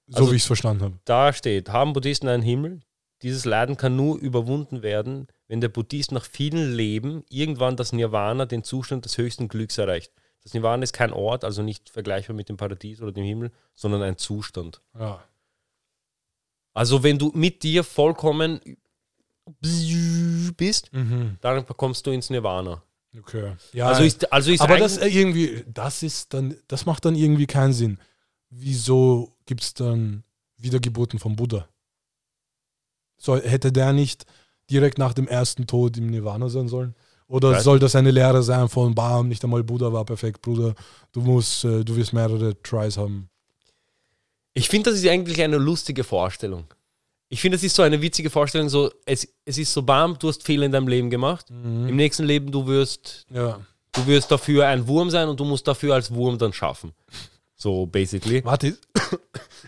[0.08, 1.00] So Also- wie ich es verstanden habe.
[1.06, 2.80] Da steht, haben Buddhisten einen Himmel?
[3.24, 8.46] Dieses Leiden kann nur überwunden werden, wenn der Buddhist nach vielen Leben irgendwann das Nirvana,
[8.46, 10.12] den Zustand des höchsten Glücks erreicht.
[10.44, 14.04] Das Nirvana ist kein Ort, also nicht vergleichbar mit dem Paradies oder dem Himmel, sondern
[14.04, 14.82] ein Zustand.
[14.98, 15.24] Ja.
[16.78, 18.60] Also wenn du mit dir vollkommen
[20.56, 21.38] bist, Mhm.
[21.42, 22.84] dann kommst du ins Nirvana.
[23.18, 23.54] Okay.
[23.74, 27.16] Ja, Also ist, also ist aber das äh, irgendwie, das ist dann, das macht dann
[27.16, 27.98] irgendwie keinen Sinn.
[28.50, 30.24] Wieso gibt es dann
[30.58, 31.68] Wiedergeburten vom Buddha?
[33.18, 34.26] Soll, hätte der nicht
[34.70, 36.96] direkt nach dem ersten Tod im Nirvana sein sollen?
[37.28, 40.76] Oder Weiß soll das eine Lehre sein von Bam, nicht einmal Buddha war perfekt, Bruder,
[41.12, 43.30] du musst, äh, du wirst mehrere Tries haben.
[44.58, 46.66] Ich finde, das ist eigentlich eine lustige Vorstellung.
[47.30, 48.70] Ich finde, das ist so eine witzige Vorstellung.
[48.70, 51.50] So, es, es ist so bam, du hast Fehler in deinem Leben gemacht.
[51.50, 51.90] Mhm.
[51.90, 53.60] Im nächsten Leben, du wirst, Ja.
[53.92, 56.94] du wirst dafür ein Wurm sein und du musst dafür als Wurm dann schaffen.
[57.56, 58.44] So, basically.
[58.46, 58.78] Warte,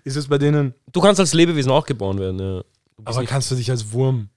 [0.03, 2.39] ist es bei denen, Du kannst als Lebewesen auch geboren werden.
[2.39, 2.63] Ja,
[3.05, 4.29] aber kannst du dich als Wurm,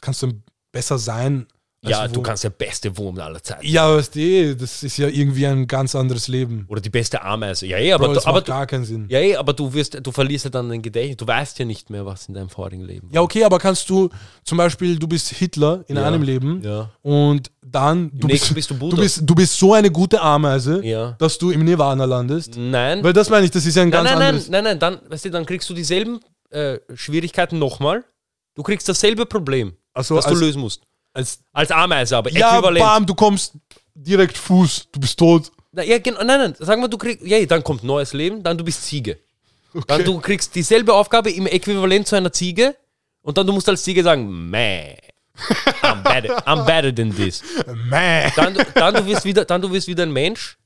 [0.00, 0.32] kannst du
[0.72, 1.46] besser sein?
[1.82, 2.24] Ja du Wurm?
[2.24, 3.66] kannst der beste Wurm aller Zeiten.
[3.66, 6.66] Ja, weißt du, das ist ja irgendwie ein ganz anderes Leben.
[6.68, 7.66] Oder die beste Ameise.
[7.66, 9.06] Ja, eh, aber, Bro, du, das aber, macht du, gar keinen Sinn.
[9.08, 11.16] ja, eh, aber du, wirst, du verlierst ja dann dein Gedächtnis.
[11.16, 13.14] Du weißt ja nicht mehr, was in deinem vorigen Leben war.
[13.14, 14.10] Ja, okay, aber kannst du
[14.44, 16.06] zum Beispiel, du bist Hitler in Ja.
[16.06, 16.90] einem Leben Ja.
[17.02, 21.12] und dann, du bist, bist du du, bist, du bist so eine gute Ameise, Ja.
[21.18, 22.56] dass du im Nirvana landest.
[22.56, 23.02] Nein.
[23.02, 24.48] Weil das meine ich, das ist ja ein Nein, ganz nein, nein, anderes.
[24.50, 26.20] nein, nein, dann, weißt du, dann kriegst du dieselben
[26.50, 28.04] äh, Schwierigkeiten nochmal.
[28.56, 30.82] Du kriegst dasselbe Problem, Also das du lösen musst.
[31.12, 32.84] Als, Als Ameise, aber ja, äquivalent.
[32.84, 33.54] bam, du kommst
[33.94, 35.50] direkt Fuß, du bist tot.
[35.72, 38.56] Na, ja, genau, nein, nein, sag mal, du kriegst, ja, dann kommt neues Leben, dann
[38.58, 39.18] du bist Ziege.
[39.86, 42.74] Dann du kriegst dieselbe Aufgabe im Äquivalent zu einer Ziege
[43.22, 44.96] und dann du musst als Ziege sagen, meh,
[45.82, 47.42] I'm better, I'm better than this.
[47.88, 48.30] Mäh.
[48.34, 50.58] Dann, du- dann, du wirst wieder, dann du wirst wieder ein Mensch,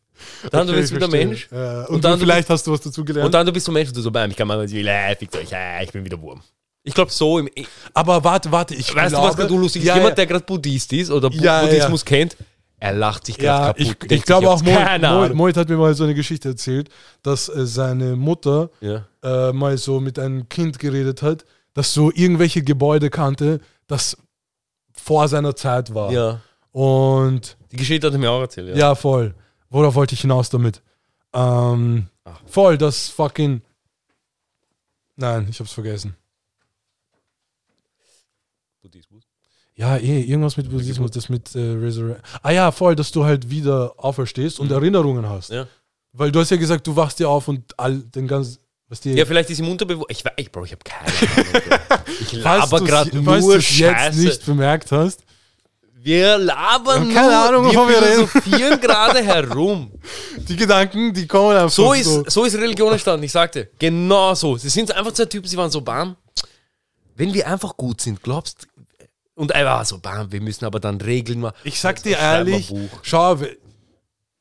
[0.51, 1.27] dann du Okay, wirst ich wieder verstehe.
[1.29, 3.27] Mensch Ja, und, Und dann du, du vielleicht hast du was dazu gelernt.
[3.27, 5.13] und dann du bist so Mensch und du so, bam, ich kann mal, ich äh,
[5.13, 6.43] äh, ich bin wieder Wurm.
[6.87, 7.49] Ich glaube so, im,
[7.95, 9.89] aber warte, warte, ich weißt glaube, du, was gerade lustig ist?
[9.89, 11.67] ja, Jemand, ja, der gerade Buddhist ist oder Bu Ja, ja.
[11.67, 12.37] Buddhismus kennt,
[12.79, 14.03] er lacht sich Ja, gerade ich, kaputt.
[14.03, 15.37] ich denkt glaube sich, auch, hab's Moit, keine Moit, Ahnung.
[15.39, 16.91] Moit hat mir mal so eine Geschichte erzählt,
[17.23, 19.07] dass äh, seine Mutter Ja.
[19.23, 24.17] äh, mal so mit einem Kind geredet hat, das so irgendwelche Gebäude kannte, das
[24.93, 26.13] vor seiner Zeit war.
[26.13, 26.41] ja,
[26.73, 28.69] Und die Geschichte hat er mir auch erzählt.
[28.69, 28.77] Ja.
[28.77, 29.35] ja, voll.
[29.71, 30.83] Worauf wollte ich hinaus damit?
[31.33, 32.09] Ähm,
[32.47, 33.63] voll, das fucking.
[35.17, 36.15] Nein, ich hab's vergessen.
[39.77, 43.51] Ja, eh, irgendwas mit Buddhismus, das mit äh, Resurre Ah ja, voll, dass du halt
[43.51, 45.51] wieder auferstehst und Erinnerungen hast.
[45.51, 45.57] Mhm.
[45.57, 45.67] Ja.
[46.13, 48.59] Weil du hast ja gesagt, du wachst ja auf und all den ganzen.
[48.89, 50.17] Was die, Ja, vielleicht ist im Unterbewusstsein.
[50.17, 52.05] Ich, wei- ich, Bro, ich habe keine Ahnung.
[52.21, 54.21] Ich falls laber gerade falls nur jetzt Scheiße.
[54.21, 55.25] nicht bemerkt hast.
[55.97, 59.91] Wir labern Wir haben keine nur, Ahnung, wir philosophieren gerade herum.
[60.49, 63.71] Die Gedanken, die kommen einfach So ist, so ist Religion entstanden, ich sagte.
[63.79, 64.57] Genau so.
[64.59, 66.15] Sie sind einfach zwei Typen, sie waren so, bam,
[67.17, 68.69] wenn wir einfach gut sind, glaubst
[69.35, 71.57] Und er war so, bam, wir müssen aber dann Regeln machen.
[71.65, 73.37] Ich sag dir ehrlich, schau,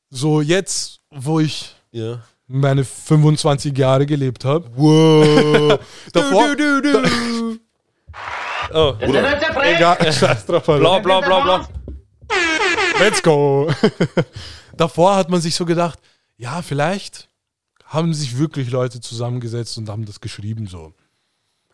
[0.09, 2.21] so jetzt, wo ich Ja.
[2.47, 4.69] meine 25 Jahre gelebt habe.
[4.75, 5.79] Wow.
[6.13, 7.59] Davor, du, du, du.
[8.73, 11.69] Oh, egal, scheiß drauf, bla bla bla bla.
[12.99, 13.71] Let's go.
[14.77, 15.99] Davor hat man sich so gedacht,
[16.37, 17.29] ja, vielleicht
[17.85, 20.93] haben sich wirklich Leute zusammengesetzt und haben das geschrieben so.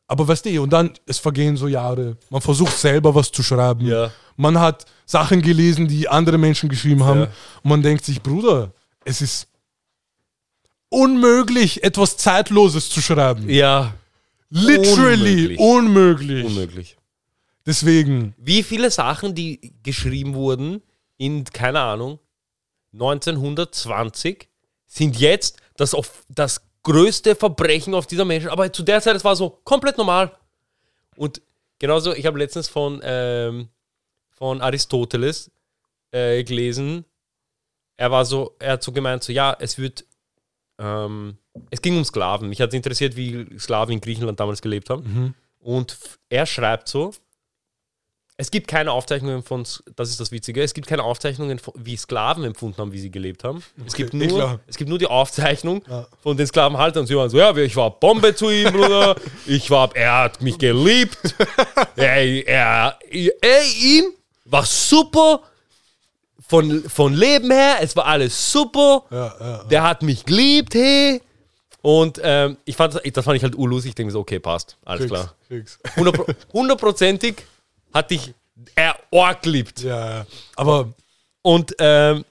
[0.09, 2.17] Aber weißt du, und dann, es vergehen so Jahre.
[2.31, 3.85] Man versucht selber was zu schreiben.
[3.85, 4.11] Ja.
[4.37, 7.21] Man hat Sachen gelesen, die andere Menschen geschrieben haben.
[7.21, 7.31] Ja.
[7.61, 8.73] Und man denkt sich, Bruder,
[9.05, 9.47] es ist
[10.89, 13.47] unmöglich, etwas Zeitloses zu schreiben.
[13.49, 13.93] Ja,
[14.49, 15.59] Literally unmöglich.
[15.59, 16.45] unmöglich.
[16.45, 16.97] unmöglich.
[17.67, 20.81] Deswegen, Wie viele Sachen, die geschrieben wurden
[21.17, 22.17] in, keine Ahnung,
[22.93, 24.47] 1920,
[24.87, 25.95] sind jetzt das,
[26.29, 28.49] das größte Verbrechen auf dieser Menschen.
[28.49, 30.31] Aber zu der Zeit, es war so komplett normal.
[31.15, 31.41] Und
[31.79, 33.69] genauso, ich habe letztens von, ähm,
[34.29, 35.51] von Aristoteles
[36.11, 37.05] äh, gelesen,
[37.97, 40.05] er war so, er hat so gemeint, so ja, es wird,
[40.77, 41.37] ähm,
[41.69, 42.47] es ging um Sklaven.
[42.47, 45.35] Mich hat interessiert, wie Sklaven in Griechenland damals gelebt haben.
[45.59, 47.11] Und f- er schreibt so,
[48.41, 52.45] Es gibt keine Aufzeichnungen von, das ist das Witzige, es gibt keine Aufzeichnungen, wie Sklaven
[52.45, 53.61] empfunden haben, wie sie gelebt haben.
[53.85, 56.07] Es, gibt nur, es gibt nur die Aufzeichnung Ja.
[56.23, 57.05] von den Sklavenhaltern.
[57.05, 59.17] Sie waren so, ja, ich war Bombe zu ihm, Bruder.
[59.45, 61.17] Ich war, er hat mich geliebt.
[61.97, 62.97] er, er,
[63.41, 64.05] er, ihn
[64.45, 65.41] war super.
[66.47, 69.03] Von, von Leben her, es war alles super.
[69.11, 69.63] Ja, ja.
[69.65, 71.21] Der hat mich geliebt, hey.
[71.81, 73.89] Und ähm, ich fand, das fand ich halt urlustig.
[73.89, 75.11] Ich denke so, okay, passt, alles
[75.49, 76.25] Fix, klar.
[76.53, 77.43] Hundertprozentig
[77.93, 78.33] hat dich
[78.75, 79.81] er arg geliebt.
[79.81, 80.25] Ja.
[80.55, 80.89] Aber,
[81.41, 82.25] Und ähm,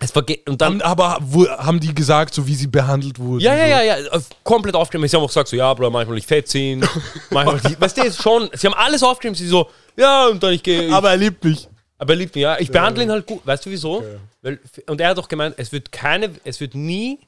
[0.00, 3.40] es ge- und dann haben, aber wo, haben die gesagt, so wie sie behandelt wurden?
[3.40, 5.08] ja, ja, ja, ja, äh, komplett aufgeschrieben.
[5.08, 6.80] Sie haben auch gesagt, so, ja, Bro, manchmal nicht fett sind,
[7.30, 10.52] manchmal nicht, weißt du, ist schon, sie haben alles aufgeschrieben, sie so, ja, und dann
[10.54, 11.68] ich gehe, Aber er liebt mich.
[11.98, 13.98] aber er liebt mich, ja, ich behandle ihn halt gut, weißt du wieso?
[13.98, 14.16] Okay.
[14.42, 17.20] Weil, und er hat doch gemeint, es wird keine, es wird nie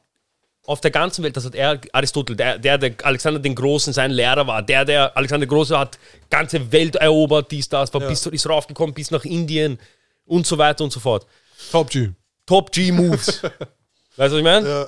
[0.67, 4.11] auf der ganzen Welt, das hat er, Aristotel, der, der, der Alexander den Großen sein
[4.11, 5.99] Lehrer war, der, der Alexander der Große hat
[6.31, 8.09] ganze Welt erobert, dies, das, war Ja.
[8.09, 9.79] bis, ist raufgekommen bis nach Indien
[10.25, 11.27] und so weiter und so fort.
[11.71, 12.11] Top G.
[12.47, 13.43] Top G-Moves.
[13.43, 13.59] weißt du,
[14.17, 14.69] was ich meine?
[14.69, 14.87] Ja.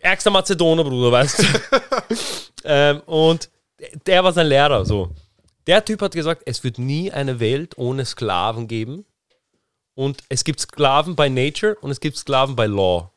[0.00, 1.44] ärgster Mazedoner, Bruder, weißt du?
[2.64, 3.50] ähm, und
[4.06, 5.10] der war sein Lehrer, so.
[5.66, 9.04] Der Typ hat gesagt, es wird nie eine Welt ohne Sklaven geben.
[9.94, 13.10] Und es gibt Sklaven by Nature und es gibt Sklaven by Law.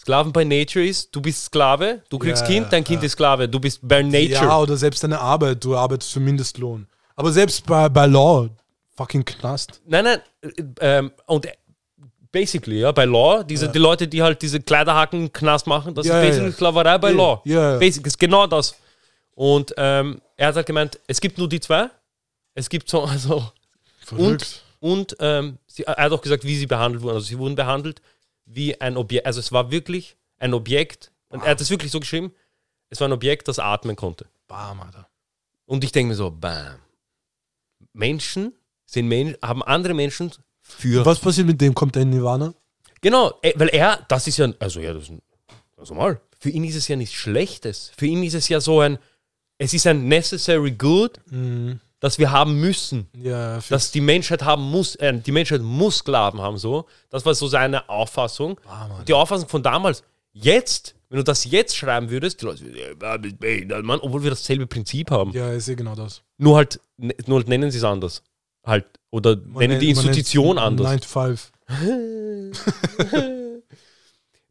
[0.00, 3.06] Sklaven by Nature ist, du bist Sklave, du kriegst Ja, Kind, dein Kind ja.
[3.06, 4.28] ist Sklave, du bist by Nature.
[4.46, 6.86] Ja, oder selbst deine Arbeit, du arbeitest für Mindestlohn.
[7.16, 8.48] Aber selbst bei, bei Law,
[8.96, 9.82] fucking Knast.
[9.86, 11.46] Nein, nein, äh, ähm, und
[12.32, 16.14] basically, ja, bei Law, diese, die Leute, die halt diese Kleiderhaken Knast machen, das Ja,
[16.14, 16.54] ist ja, basically ja.
[16.56, 17.42] Sklaverei bei Ja, Law.
[17.44, 17.78] ja, ja.
[17.78, 18.74] Basic ist genau das.
[19.34, 21.90] Und ähm, er hat halt gemeint, es gibt nur die zwei.
[22.54, 23.44] Es gibt so, also,
[24.06, 24.62] Verrückt.
[24.80, 27.16] und ähm, sie, er hat auch gesagt, wie sie behandelt wurden.
[27.16, 28.00] Also sie wurden behandelt
[28.52, 32.00] wie ein Objekt, also es war wirklich ein Objekt, und er hat es wirklich so
[32.00, 32.32] geschrieben,
[32.88, 34.26] es war ein Objekt, das atmen konnte.
[34.48, 35.08] Bam, Alter.
[35.66, 36.80] Und ich denke mir so, bam.
[37.92, 38.52] Menschen
[38.86, 40.32] sind Men haben andere Menschen
[40.62, 41.74] für Was passiert mit dem?
[41.74, 42.54] Kommt er in Nirvana?
[43.00, 45.22] Genau, äh, weil er, das ist ja, also ja, das ist ein,
[45.76, 47.92] also mal, für ihn ist es ja nichts Schlechtes.
[47.96, 48.98] Für ihn ist es ja so ein,
[49.58, 51.20] es ist ein necessary good,
[52.00, 53.08] das wir haben müssen.
[53.14, 53.60] Ja.
[53.68, 56.86] Dass die Menschheit haben muss, äh, die Menschheit muss Sklaven haben, so.
[57.10, 58.58] Das war so seine Auffassung.
[58.66, 59.04] Mann.
[59.06, 60.02] die Auffassung von damals.
[60.32, 62.64] Jetzt, wenn du das jetzt schreiben würdest, die Leute,
[63.82, 65.32] Mann, obwohl wir dasselbe Prinzip haben.
[65.32, 66.22] ja, ich sehe genau das.
[66.38, 68.22] Nur halt, ne- nur halt nennen sie es anders.
[68.64, 70.86] Halt, oder Man nennen die Institution anders.
[70.86, 71.52] 9 to 5.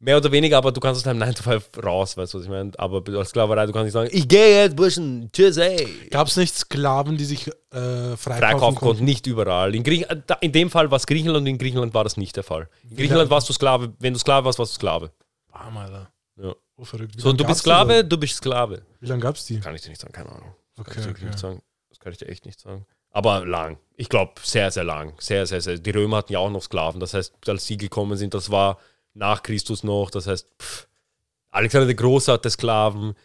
[0.01, 2.45] Mehr oder weniger, aber du kannst aus deinem 9 to 5 raus, weißt du, was
[2.45, 2.71] ich meine?
[2.77, 6.07] Aber als Sklaverei, du kannst nicht sagen, ich gehe jetzt, Burschen, tschüss, ey.
[6.09, 8.79] Gab es nicht Sklaven, die sich äh, freikaufen Freikaufen konnten?
[8.79, 9.75] konnten, nicht überall.
[9.75, 10.05] In, Griech
[10.39, 12.69] in dem Fall war es Griechenland und in Griechenland war das nicht der Fall.
[12.89, 15.11] In Griechenland warst du Sklave, wenn du Sklave warst, warst du Sklave.
[15.51, 16.09] Bam, Alter.
[16.41, 16.55] Ja.
[16.77, 17.17] Oh, verrückt.
[17.17, 18.83] Wie So, du bist Sklave, du bist Sklave.
[19.01, 19.59] Wie lange gab es die?
[19.59, 20.55] Kann ich dir nicht sagen, keine Ahnung.
[20.77, 21.31] Kann Okay, ich dir wirklich okay.
[21.31, 21.61] nicht sagen.
[21.89, 22.85] Das kann ich dir echt nicht sagen.
[23.11, 23.77] Aber lang.
[23.97, 25.13] Ich glaube, sehr, sehr lang.
[25.19, 25.77] Sehr, sehr, sehr.
[25.77, 27.01] Die Römer hatten ja auch noch Sklaven.
[27.01, 28.77] Das heißt, als sie gekommen sind, das war
[29.13, 30.09] nach Christus noch.
[30.11, 30.87] Das heißt, pff,
[31.51, 33.15] Alexander der Große hatte Sklaven.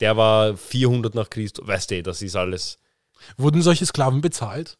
[0.00, 1.66] Der war 400 nach Christus.
[1.66, 2.78] Weißt du, das ist alles.
[3.36, 4.76] Wurden solche Sklaven bezahlt?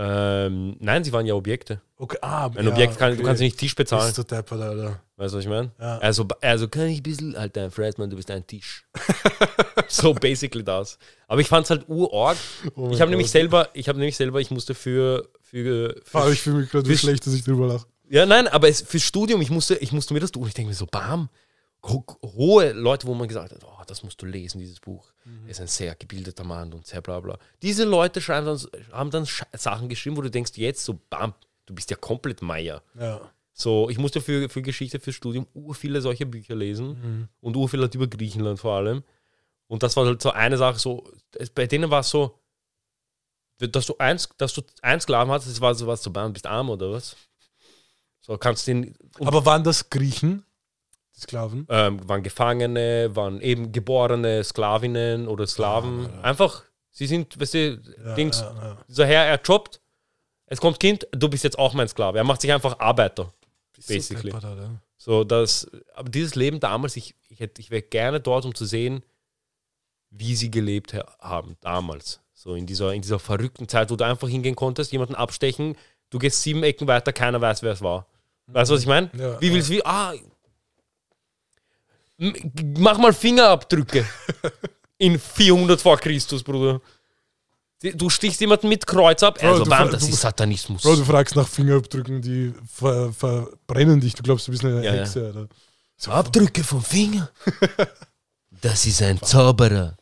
[0.00, 1.80] Ähm, nein, sie waren ja Objekte.
[1.96, 4.06] Okay, ah, Ein Objekt, kann, du kannst nicht Tisch bezahlen.
[4.06, 5.02] Bist du deppert, Alter.
[5.16, 5.72] Weißt du, was ich meine?
[5.80, 5.98] Ja.
[5.98, 8.86] Also, also kann ich ein bisschen, Alter, Fredman, du bist ein Tisch.
[9.88, 10.98] so basically das.
[11.26, 12.36] Aber ich fand es halt urorg.
[12.76, 16.32] Oh ich habe nämlich selber, ich habe nämlich selber, ich musste für, für, Ah, für
[16.32, 17.86] ich fühle mich gerade so schlecht, dass ich drüber lache.
[18.10, 20.46] Ja nein, aber es, fürs Studium, ich musste, ich musste mir das tun.
[20.46, 21.28] Ich denke mir so, bam,
[21.84, 25.12] ho hohe Leute, wo man gesagt hat, oh, das musst du lesen, dieses Buch.
[25.44, 27.38] Er ist ein sehr gebildeter Mann und sehr bla bla.
[27.62, 28.60] Diese Leute schreiben dann,
[28.92, 31.34] haben dann Sachen geschrieben, wo du denkst, jetzt so, bam,
[31.66, 32.82] du bist ja komplett Meier.
[32.98, 33.20] Ja.
[33.52, 37.68] So, ich musste für, für Geschichte, fürs Studium ur viele solche Bücher lesen und ur
[37.68, 39.02] viel halt über Griechenland vor allem.
[39.66, 42.38] Und das war halt so eine Sache, so, es- bei denen war es so,
[43.58, 46.46] dass du eins, dass du eins Sklaven hattest, das war so was, so, bam, bist
[46.46, 47.16] arm oder was?
[48.28, 50.44] So, kannst den, Aber waren das Griechen?
[51.16, 51.66] Die Sklaven?
[51.70, 56.08] ähm, waren Gefangene, waren eben geborene Sklavinnen oder Sklaven.
[56.22, 58.78] Einfach, sie sind, weißt du, Ja, Dings, ja, ja.
[58.86, 59.80] dieser Herr, er jobbt,
[60.46, 62.18] es kommt Kind, du bist jetzt auch mein Sklave.
[62.18, 63.32] Er macht sich einfach Arbeiter.
[63.74, 64.30] Bist basically.
[64.30, 64.80] deppert, Alter.
[64.98, 68.66] So, das, aber dieses Leben damals, ich, ich, hätte- ich wäre gerne dort, um zu
[68.66, 69.02] sehen,
[70.10, 72.20] wie sie gelebt ha- haben damals.
[72.34, 75.76] So in dieser, in dieser verrückten Zeit, wo du einfach hingehen konntest, jemanden abstechen,
[76.10, 78.06] du gehst sieben Ecken weiter, keiner weiß, wer es war.
[78.48, 79.10] Weißt du, was ich meine?
[79.16, 80.12] Ja, wie willst du, wie, ah,
[82.78, 84.04] mach mal Fingerabdrücke
[84.98, 86.80] in 400 vor Christus, Bruder.
[87.94, 90.82] Du stichst jemanden mit Kreuz ab, also du bam, das du- ist Satanismus.
[90.82, 94.14] Bro, du fragst nach Fingerabdrücken, die ver verbrennen dich.
[94.14, 95.00] Du glaubst, du bist eine Ja, ja.
[95.02, 95.48] Hexe, Alter.
[95.96, 97.30] So, Abdrücke vom Finger.
[98.60, 99.96] Das ist ein Zauberer.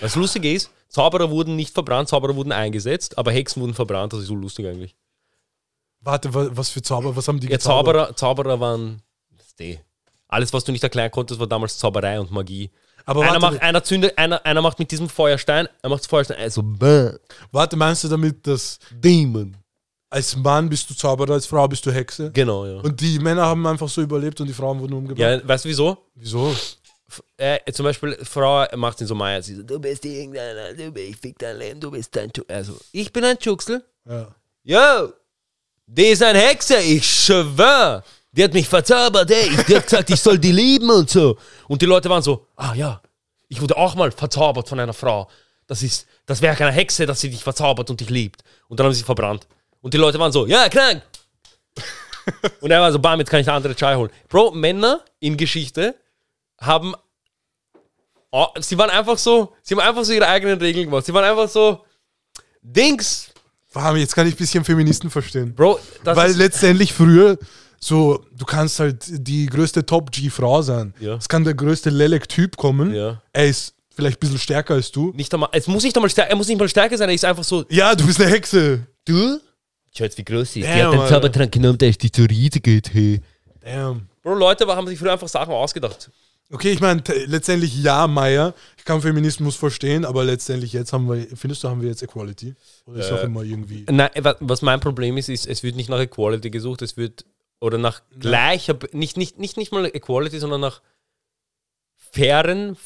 [0.00, 4.12] Was lustig ist, Zauberer wurden nicht verbrannt, Zauberer wurden eingesetzt, aber Hexen wurden verbrannt.
[4.12, 4.94] Das ist so lustig eigentlich.
[6.04, 7.94] Warte, wa- was für Zauber, was haben die Ja, gezaubert?
[7.96, 9.02] Zauberer, Zauberer waren.
[10.28, 12.70] Alles, was du nicht erklären konntest, war damals Zauberei und Magie.
[13.06, 16.06] Aber einer, warte, macht, einer, zündet, einer, einer macht mit diesem Feuerstein, er macht das
[16.06, 17.10] Feuerstein, also bäh,
[17.52, 19.56] warte, meinst du damit, dass Demon.
[20.10, 22.30] als Mann bist du Zauberer, als Frau bist du Hexe?
[22.32, 22.80] Genau, ja.
[22.80, 25.18] Und die Männer haben einfach so überlebt und die Frauen wurden umgebracht?
[25.42, 25.98] Ja, weißt du wieso?
[26.14, 26.54] Wieso?
[27.36, 31.08] Äh, zum Beispiel, Frau macht ihn so Meier, sie so, du bist irgendeiner, du bist,
[31.10, 32.56] ich fick dein Leben, du bist ein Tschuxel.
[32.56, 33.84] Also, ich bin ein Tschuxel.
[34.08, 34.34] Ja.
[34.64, 35.12] Yo,
[35.86, 38.02] die ist ein Hexer, ich schwör.
[38.32, 39.50] Die hat mich verzaubert, ey.
[39.68, 41.36] Die hat gesagt, ich soll die lieben und so.
[41.68, 43.00] Und die Leute waren so, ah ja,
[43.48, 45.28] ich wurde auch mal verzaubert von einer Frau.
[45.66, 48.42] Das ist das Werk einer Hexe, dass sie dich verzaubert und dich liebt.
[48.68, 49.46] Und dann haben sie sie verbrannt.
[49.80, 51.02] Und die Leute waren so, ja, krank.
[52.60, 54.10] und er war so, bam, jetzt kann ich eine andere Chai holen.
[54.28, 55.94] Bro, Männer in Geschichte
[56.60, 56.94] haben,
[58.30, 61.06] oh, sie waren einfach so, sie haben einfach so ihre eigenen Regeln gemacht.
[61.06, 61.84] Sie waren einfach so,
[62.62, 63.30] Dings,
[63.74, 65.54] Warte, jetzt kann ich ein bisschen Feministen verstehen.
[65.54, 67.36] Bro, das Weil letztendlich früher
[67.80, 70.94] so, du kannst halt die größte Top-G-Frau sein.
[71.00, 71.16] Ja.
[71.16, 72.94] Es kann der größte Lelek-Typ kommen.
[72.94, 73.20] Ja.
[73.32, 75.12] Er ist vielleicht ein bisschen stärker als du.
[75.14, 77.24] nicht einmal, es muss nicht einmal stärker, er muss nicht mal stärker sein, er ist
[77.24, 78.86] einfach so, Ja, du bist eine Hexe.
[79.04, 79.38] du?
[79.96, 80.68] Schau jetzt, wie groß sie ist.
[80.68, 81.08] Damn, Alter.
[81.08, 83.20] Zaubertrank genommen, der ist die zu riesig geht, hey.
[83.60, 84.08] Damn.
[84.22, 86.10] Bro, Leute haben sich früher einfach Sachen ausgedacht.
[86.54, 88.54] Okay, ich meine, letztendlich ja, Meier.
[88.78, 92.54] Ich kann Feminismus verstehen, aber letztendlich jetzt haben wir, findest du, haben wir jetzt Equality?
[92.86, 93.84] Oder ist auch immer irgendwie.
[93.90, 97.24] Nein, wa- was mein Problem ist, ist, es wird nicht nach Equality gesucht, es wird,
[97.60, 100.80] oder nach gleicher, Be- nicht, nicht, nicht, nicht mal Equality, sondern nach
[101.96, 102.76] fairen,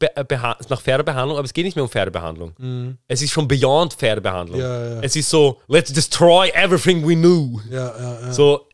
[0.00, 0.24] äh,
[0.68, 2.96] nach fairer Behandlung, aber es geht nicht mehr um faire Behandlung.
[3.08, 4.58] Es ist schon beyond faire Behandlung.
[4.58, 4.64] Mhm.
[4.64, 5.00] Ja, ja.
[5.00, 7.60] Es ist so, let's destroy everything we knew.
[7.70, 8.32] Ja.
[8.32, 8.68] So,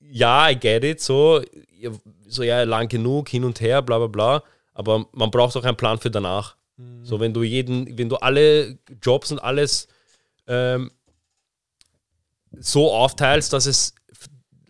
[0.00, 1.42] ja, I get it, so,
[2.26, 4.42] so ja, lang genug, hin und her, bla bla bla,
[4.74, 6.56] aber man braucht auch einen Plan für danach.
[7.02, 9.88] So, wenn du jeden, wenn du alle Jobs und alles
[10.46, 10.90] ähm,
[12.52, 13.94] so aufteilst, dass es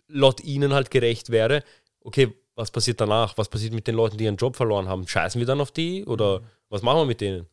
[0.07, 1.63] laut ihnen halt gerecht wäre,
[2.01, 3.37] okay, was passiert danach?
[3.37, 5.07] Was passiert mit den Leuten, die ihren Job verloren haben?
[5.07, 7.45] Scheißen wir dann auf die oder was machen wir mit denen?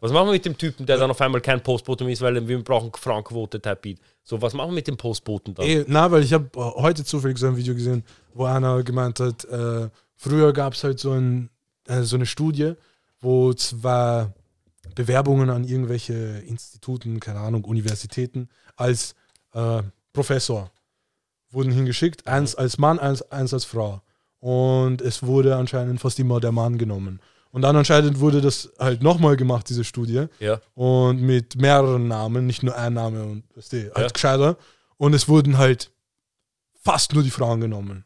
[0.00, 2.46] Was machen wir mit dem Typen, der dann auf einmal kein Postbote mehr ist, weil
[2.46, 3.98] wir brauchen Frauenquote Beat.
[4.22, 5.66] So, was machen wir mit dem Postboten dann?
[5.66, 9.44] Ey, na, weil ich habe heute zufällig so ein Video gesehen, wo einer gemeint hat,
[9.46, 11.50] äh, früher gab es halt so, ein,
[11.88, 12.74] äh, so eine Studie,
[13.20, 14.28] wo zwei
[14.94, 16.14] Bewerbungen an irgendwelche
[16.46, 19.14] Instituten, keine Ahnung, Universitäten als
[19.52, 20.70] äh, Professor
[21.50, 22.26] wurden hingeschickt.
[22.26, 24.00] Eins als Mann, eins, eins als Frau.
[24.38, 27.20] Und es wurde anscheinend fast immer der Mann genommen.
[27.56, 30.26] Und dann anscheinend wurde das halt nochmal gemacht, diese Studie.
[30.40, 30.60] Ja.
[30.74, 34.08] Und mit mehreren Namen, nicht nur ein Name und weißt du, halt Ja.
[34.08, 34.58] gescheiter.
[34.98, 35.90] Und es wurden halt
[36.82, 38.04] fast nur die Frauen genommen.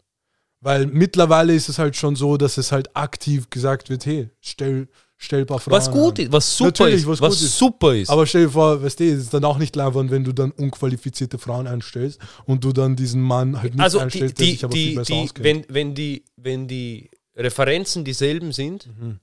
[0.60, 4.86] Weil mittlerweile ist es halt schon so, dass es halt aktiv gesagt wird, hey, stell,
[5.16, 6.26] stell ein paar Frauen Was gut an.
[6.26, 7.58] ist, was super Natürlich, ist, was ist.
[7.58, 8.08] super ist.
[8.10, 10.52] Aber stell dir vor, weißt du, es ist dann auch nicht leibend, wenn du dann
[10.52, 14.52] unqualifizierte Frauen einstellst und du dann diesen Mann halt nicht also die, einstellst, der die,
[14.52, 15.44] sich aber viel die, besser die, auskennt.
[15.44, 19.18] wenn, wenn, die, wenn die Referenzen dieselben sind, Mhm.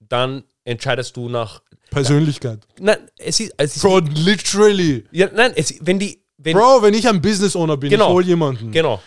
[0.00, 1.62] Dann entscheidest du nach.
[1.90, 2.60] Persönlichkeit.
[2.78, 5.04] Nein, es ist, es ist Bro, literally.
[5.10, 8.06] ja, nein, es, wenn die, wenn, Bro, wenn ich ein Business Owner bin, Genau.
[8.08, 8.70] ich hol jemanden.
[8.70, 9.02] genau,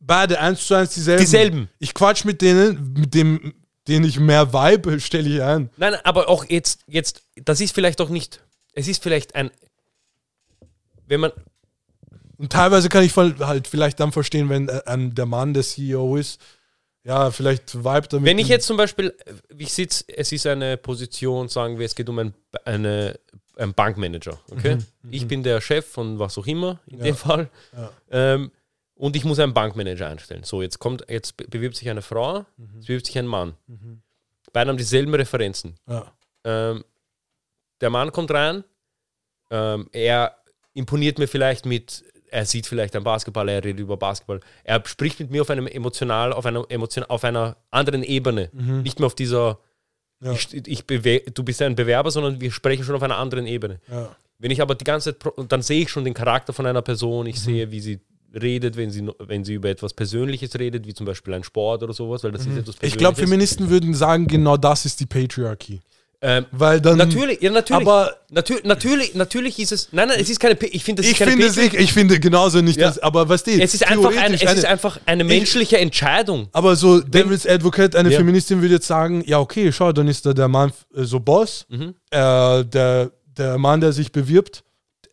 [0.00, 1.20] Beide eins zu eins dieselben.
[1.20, 1.68] Dieselben.
[1.80, 3.52] Ich quatsch mit denen, mit dem,
[3.88, 5.68] den ich mehr vibe, stelle ich ein.
[5.76, 8.40] nein, aber auch jetzt, jetzt, das ist vielleicht auch nicht,
[8.72, 9.50] es ist vielleicht ein,
[11.06, 11.32] wenn man,
[12.36, 16.40] Und teilweise kann ich halt vielleicht dann verstehen, wenn äh, der Mann der CEO ist,
[17.08, 18.24] ja, vielleicht vibe damit.
[18.26, 19.16] wenn ich jetzt zum Beispiel,
[19.56, 23.18] ich sitze, es ist eine Position, sagen wir, es geht um ein, eine,
[23.56, 24.76] ein Bankmanager, okay?
[24.76, 27.48] Mhm, ich bin der Chef von was auch immer, in dem Fall.
[27.76, 27.90] Ja.
[28.10, 28.52] Ähm,
[28.94, 30.42] und ich muss einen Bankmanager einstellen.
[30.44, 32.78] So, jetzt kommt, jetzt be- bewirbt sich eine Frau, Mhm.
[32.80, 33.54] es bewirbt sich ein Mann.
[34.52, 35.74] Beide haben dieselben Referenzen.
[35.88, 36.12] ja.
[36.44, 36.84] Ähm,
[37.80, 38.64] der Mann kommt rein,
[39.50, 40.36] ähm, er
[40.74, 44.40] imponiert mir vielleicht mit, er sieht vielleicht einen Basketball, er redet über Basketball.
[44.64, 48.50] Er spricht mit mir auf einem emotional, auf einer emotion, auf einer anderen Ebene.
[48.52, 49.58] Nicht mehr auf dieser,
[50.20, 50.32] Ja.
[50.32, 53.80] ich, ich du bist ein Bewerber, sondern wir sprechen schon auf einer anderen Ebene.
[53.90, 54.14] Ja.
[54.38, 57.26] Wenn ich aber die ganze Zeit, dann sehe ich schon den Charakter von einer Person,
[57.26, 58.00] ich sehe, wie sie
[58.40, 61.92] redet, wenn sie, wenn sie über etwas Persönliches redet, wie zum Beispiel ein Sport oder
[61.92, 62.92] sowas, weil das ist etwas Persönliches.
[62.92, 65.80] Ich glaube, Feministen würden sagen, genau das ist die Patriarchy.
[66.20, 66.98] Ähm, Weil dann.
[66.98, 67.80] Natürlich, ja, natürlich.
[67.86, 69.88] Aber Natür natürlich, natürlich ist es.
[69.92, 70.56] Nein, nein, es ist keine.
[70.56, 72.88] P- Ich finde, das ich ist keine finde, es, ich, ich finde genauso nicht, Ja.
[72.88, 73.60] dass, aber was die.
[73.62, 76.48] Es ist einfach, ein, es ist einfach eine menschliche Entscheidung.
[76.52, 78.18] Aber so Devil's Advocate, eine Ja.
[78.18, 81.66] Feministin würde jetzt sagen, ja okay, schau, dann ist da der Mann äh, so Boss,
[81.68, 81.94] Mhm.
[82.10, 84.64] äh, der, der Mann, der sich bewirbt,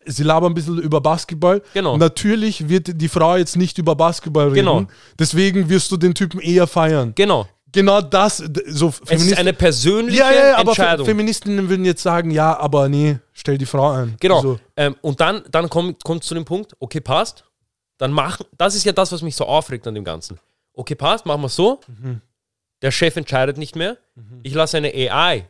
[0.08, 1.62] sie labern ein bisschen über Basketball.
[1.76, 1.98] Genau.
[1.98, 4.86] Natürlich wird die Frau jetzt nicht über Basketball reden, Genau.
[5.20, 7.13] deswegen wirst du den Typen eher feiern.
[7.15, 7.48] Genau.
[7.75, 11.05] Genau das, so Es ist eine persönliche ja, ja, ja, aber Entscheidung.
[11.05, 14.15] Feministinnen würden jetzt sagen, ja, aber nee, stell die Frau ein.
[14.19, 14.41] Genau.
[14.41, 14.59] So.
[14.75, 17.43] Ähm, und dann, dann kommt kommt zu dem Punkt, okay, passt.
[17.99, 20.39] Dann machen, das ist ja das, was mich so aufregt an dem Ganzen.
[20.73, 21.79] Okay, passt, machen wir so.
[21.88, 22.21] Mhm.
[22.81, 23.97] Der Chef entscheidet nicht mehr.
[24.43, 25.47] Ich lasse eine AI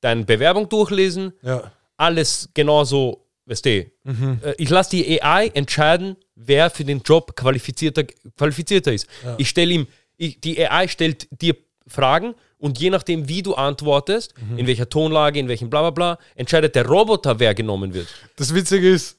[0.00, 1.70] deine Bewerbung durchlesen, Ja.
[1.96, 3.86] alles genauso, weißt du.
[4.04, 4.38] Mhm.
[4.42, 8.04] Äh, Ich lasse die AI entscheiden, wer für den Job qualifizierter,
[8.36, 9.06] qualifizierter ist.
[9.38, 9.86] Ich stelle ihm,
[10.26, 11.56] ich, die AI stellt dir
[11.86, 14.58] Fragen und je nachdem, wie du antwortest, Mhm.
[14.58, 18.08] in welcher Tonlage, in welchem bla bla bla, entscheidet der Roboter, wer genommen wird.
[18.36, 19.18] Das Witzige ist,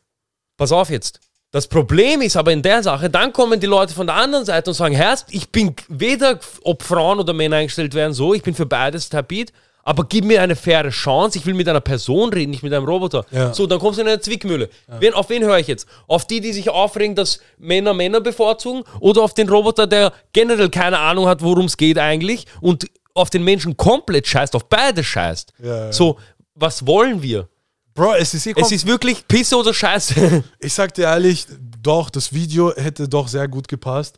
[0.58, 1.20] Pass auf jetzt.
[1.52, 4.70] Das Problem ist aber in der Sache, dann kommen die Leute von der anderen Seite
[4.70, 8.56] und sagen, Herrst, ich bin weder, ob Frauen oder Männer eingestellt werden, so, ich bin
[8.56, 9.52] für beides tapit,
[9.88, 12.86] aber gib mir eine faire Chance, ich will mit einer Person reden, nicht mit einem
[12.86, 13.24] Roboter.
[13.30, 13.54] Ja.
[13.54, 14.70] So, dann kommst du in eine Zwickmühle.
[15.00, 15.88] Wen, auf wen höre ich jetzt?
[16.08, 20.70] Auf die, die sich aufregen, dass Männer Männer bevorzugen oder auf den Roboter, der generell
[20.70, 25.04] keine Ahnung hat, worum es geht eigentlich und auf den Menschen komplett scheißt, auf beide
[25.04, 25.54] scheißt.
[25.64, 25.94] Ja, ja.
[25.94, 26.18] So,
[26.56, 27.48] was wollen wir?
[27.94, 30.44] Bro, es ist eh Es ist wirklich Pisse oder Scheiße.
[30.60, 31.46] Ich sag dir ehrlich,
[31.82, 34.18] doch, das Video hätte doch sehr gut gepasst.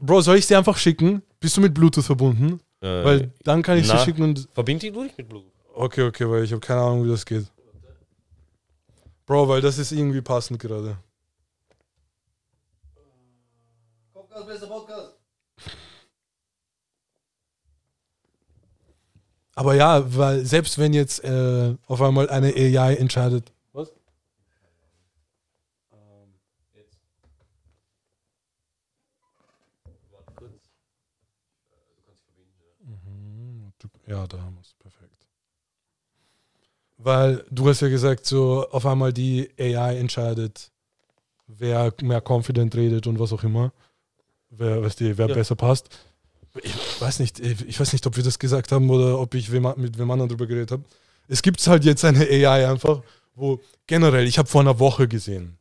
[0.00, 1.22] Bro, soll ich dir einfach schicken?
[1.38, 2.60] Bist du mit Bluetooth verbunden?
[2.84, 4.48] Weil dann kann ich dir schicken und.
[4.52, 5.50] Verbind dich durch mit Bluetooth.
[5.74, 7.46] Okay, okay, weil ich habe keine Ahnung, wie das geht.
[9.26, 10.96] Bro, weil das ist irgendwie passend gerade.
[19.56, 23.53] Aber ja, weil selbst wenn jetzt äh, auf einmal eine AI entscheidet.
[34.06, 34.74] Ja, da haben wir es.
[34.74, 35.26] Perfekt.
[36.98, 40.70] Weil du hast ja gesagt, so auf einmal die AI entscheidet,
[41.46, 43.72] wer mehr confident redet und was auch immer.
[44.50, 45.34] Wer, weißt du, wer Ja.
[45.34, 45.88] besser passt.
[46.62, 49.66] Ich weiß nicht, ich weiß nicht, ob wir das gesagt haben oder ob ich wem,
[49.76, 50.84] mit wem anderen drüber geredet habe.
[51.26, 53.02] Es gibt halt jetzt eine AI einfach,
[53.34, 55.58] wo generell, ich habe vor einer Woche gesehen,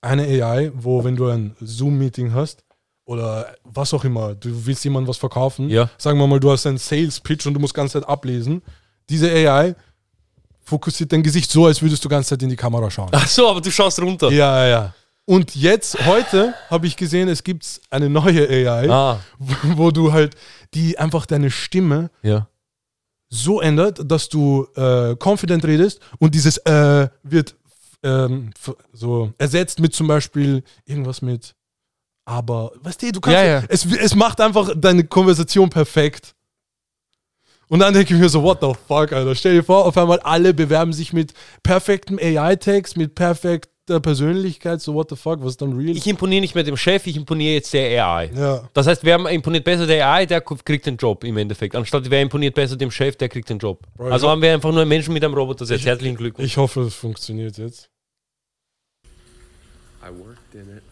[0.00, 2.63] eine AI, wo wenn du ein Zoom-Meeting hast
[3.04, 5.90] oder was auch immer, du willst jemandem was verkaufen, Ja.
[5.98, 8.62] sagen wir mal, du hast einen Sales-Pitch und du musst ganze Zeit ablesen.
[9.10, 9.74] Diese AI
[10.62, 13.10] fokussiert dein Gesicht so, als würdest du ganze Zeit in die Kamera schauen.
[13.12, 14.30] Ach so, aber du schaust runter.
[14.30, 14.94] Ja, ja, ja.
[15.26, 20.12] Und jetzt, heute, habe ich gesehen, es gibt eine neue AI, Ah, wo, wo du
[20.12, 20.34] halt,
[20.74, 22.48] die einfach deine Stimme ja.
[23.28, 27.54] so ändert, dass du äh, confident redest und dieses äh, wird
[28.02, 28.50] ähm,
[28.92, 31.54] so ersetzt mit zum Beispiel irgendwas mit
[32.24, 33.62] aber, weißt du, du kannst, Ja, ja.
[33.68, 36.34] Es, es macht einfach deine Konversation perfekt.
[37.68, 39.34] Und dann denke ich mir so, what the fuck, Alter.
[39.34, 41.32] Stell dir vor, auf einmal alle bewerben sich mit
[41.62, 45.96] perfektem AI-Text, mit perfekter Persönlichkeit, so what the fuck, was ist dann real?
[45.96, 48.30] Ich imponiere nicht mehr dem Chef, ich imponiere jetzt der AI.
[48.34, 48.68] ja.
[48.74, 51.74] Das heißt, wer imponiert besser der AI, der kriegt den Job im Endeffekt.
[51.74, 53.80] Anstatt wer imponiert besser dem Chef, der kriegt den Job.
[53.96, 55.84] Bro, also haben wir einfach nur einen Menschen mit einem Roboter jetzt.
[55.84, 56.46] Herzlichen Glückwunsch.
[56.46, 57.90] Ich hoffe, es funktioniert jetzt.
[60.02, 60.82] I worked in it.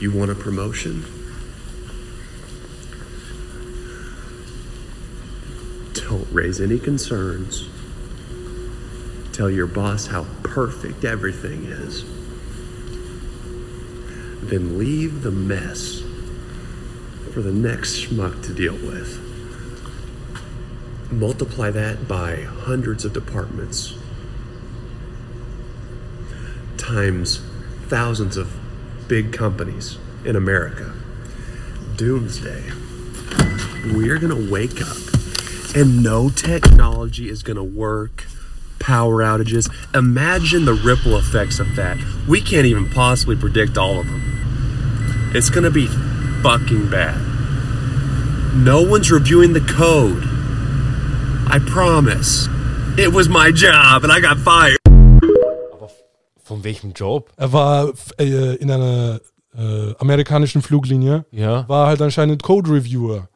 [0.00, 1.04] You want a promotion?
[5.94, 7.68] Don't raise any concerns.
[9.32, 12.04] Tell your boss how perfect everything is.
[14.48, 16.02] Then leave the mess
[17.32, 19.24] for the next schmuck to deal with.
[21.10, 23.94] Multiply that by hundreds of departments
[26.88, 27.40] times
[27.88, 28.57] thousands of
[29.08, 30.92] big companies in America.
[31.96, 32.70] Doomsday.
[33.94, 34.96] We're going to wake up
[35.74, 38.26] and no technology is going to work.
[38.78, 39.68] Power outages.
[39.94, 41.98] Imagine the ripple effects of that.
[42.28, 45.32] We can't even possibly predict all of them.
[45.34, 45.86] It's going to be
[46.42, 47.20] fucking bad.
[48.56, 50.22] No one's reviewing the code.
[51.50, 52.48] I promise.
[52.98, 54.77] It was my job and I got fired.
[56.48, 57.30] Von welchem Job?
[57.36, 59.20] Er war äh, in einer
[59.56, 61.68] äh, amerikanischen Fluglinie, Ja.
[61.68, 63.28] war halt anscheinend Code Reviewer.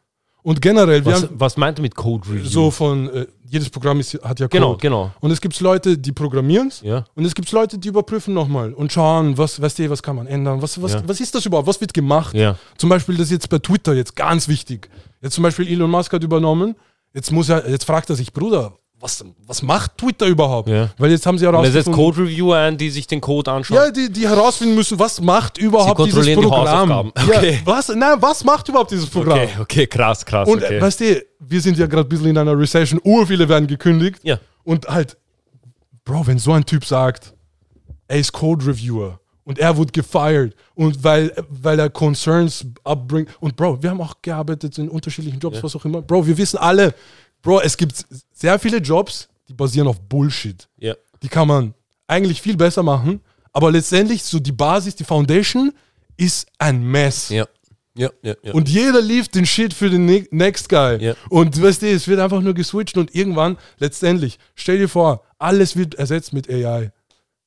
[0.43, 2.45] Und generell, wir Was, haben was meint er mit Code Review?
[2.49, 4.59] so von, äh, jedes Programm ist, hat ja Code.
[4.59, 5.11] Genau, genau.
[5.21, 6.81] Und es gibt Leute, die programmieren es.
[6.81, 7.05] Ja.
[7.15, 10.27] Und es gibt Leute, die überprüfen nochmal und schauen, was, weißt du, was kann man
[10.27, 11.03] ändern, was, was, Ja.
[11.07, 12.35] was ist das überhaupt, was wird gemacht.
[12.35, 12.57] Ja.
[12.77, 14.89] Zum Beispiel das jetzt bei Twitter jetzt ganz wichtig.
[15.21, 16.75] Jetzt zum Beispiel Elon Musk hat übernommen,
[17.15, 20.69] jetzt muss er, jetzt fragt er sich, Bruder, was, was macht Twitter überhaupt?
[20.69, 20.91] Ja.
[20.97, 23.51] Weil jetzt haben sie Und er setzt herausgefunden, Code Reviewer ein, die sich den Code
[23.51, 23.77] anschauen.
[23.77, 26.91] ja, die, die herausfinden müssen, was macht überhaupt dieses kontrollieren die Programm?
[26.91, 27.13] Hausaufgaben.
[27.29, 27.61] Ja, Okay.
[27.65, 29.39] was, nein, was macht überhaupt dieses Programm?
[29.41, 30.49] okay, okay, krass, krass.
[30.49, 30.81] Und okay.
[30.81, 34.21] weißt du, wir sind ja gerade ein bisschen in einer Recession, urviele werden gekündigt.
[34.23, 34.39] Ja.
[34.63, 35.17] Und halt,
[36.05, 37.35] Bro, wenn so ein Typ sagt,
[38.07, 40.55] er ist Code Reviewer Und er wurde gefeiert.
[40.75, 43.31] Und weil, weil er Concerns abbringt.
[43.41, 46.03] Und Bro, wir haben auch gearbeitet in unterschiedlichen Jobs, was auch immer.
[46.03, 46.95] Bro, wir wissen alle,
[47.43, 50.69] Bro, es gibt sehr viele Jobs, die basieren auf Bullshit.
[50.79, 50.95] Ja.
[51.23, 51.75] Die kann man
[52.07, 53.21] eigentlich viel besser machen.
[53.53, 55.73] Aber letztendlich so die Basis, die Foundation
[56.17, 57.29] ist ein Mess.
[57.29, 57.47] Ja.
[57.95, 58.55] Ja, ja, ja.
[58.55, 60.97] Und jeder lief den Shit für den ne Next Guy.
[60.99, 61.15] Ja.
[61.29, 65.77] Und weißt du, es wird einfach nur geswitcht und irgendwann, letztendlich, stell dir vor, alles
[65.77, 66.91] wird ersetzt mit AI.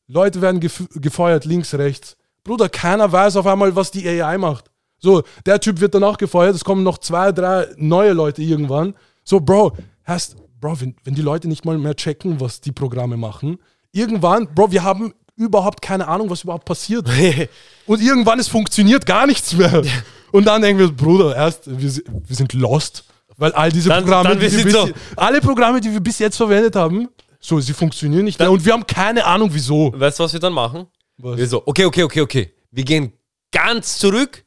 [0.07, 2.15] Leute werden gef gefeuert, links, rechts.
[2.43, 4.69] Bruder, keiner weiß auf einmal, was die AI macht.
[4.99, 8.93] So, der Typ wird danach gefeuert, es kommen noch zwei, drei neue Leute irgendwann.
[9.26, 13.17] So, Bro, hast, Bro, wenn, wenn die Leute nicht mal mehr checken, was die Programme
[13.17, 13.57] machen,
[13.91, 17.09] irgendwann, Bro, wir haben überhaupt keine Ahnung, was überhaupt passiert.
[17.88, 19.84] Und irgendwann, es funktioniert gar nichts mehr.
[20.32, 23.03] Und dann denken wir, Bruder, erst, wir, wir sind lost.
[23.38, 26.76] Weil all diese Dann- Programme, dann die bis, alle Programme, die wir bis jetzt verwendet
[26.76, 27.09] haben,
[27.39, 28.49] so, sie funktionieren nicht mehr.
[28.49, 29.93] Und wir haben keine Ahnung, wieso.
[29.95, 30.88] weißt du, was wir dann machen?
[31.17, 31.38] Was?
[31.38, 32.53] Wir so, okay, okay, okay, okay.
[32.71, 33.11] Wir gehen
[33.51, 34.43] ganz zurück.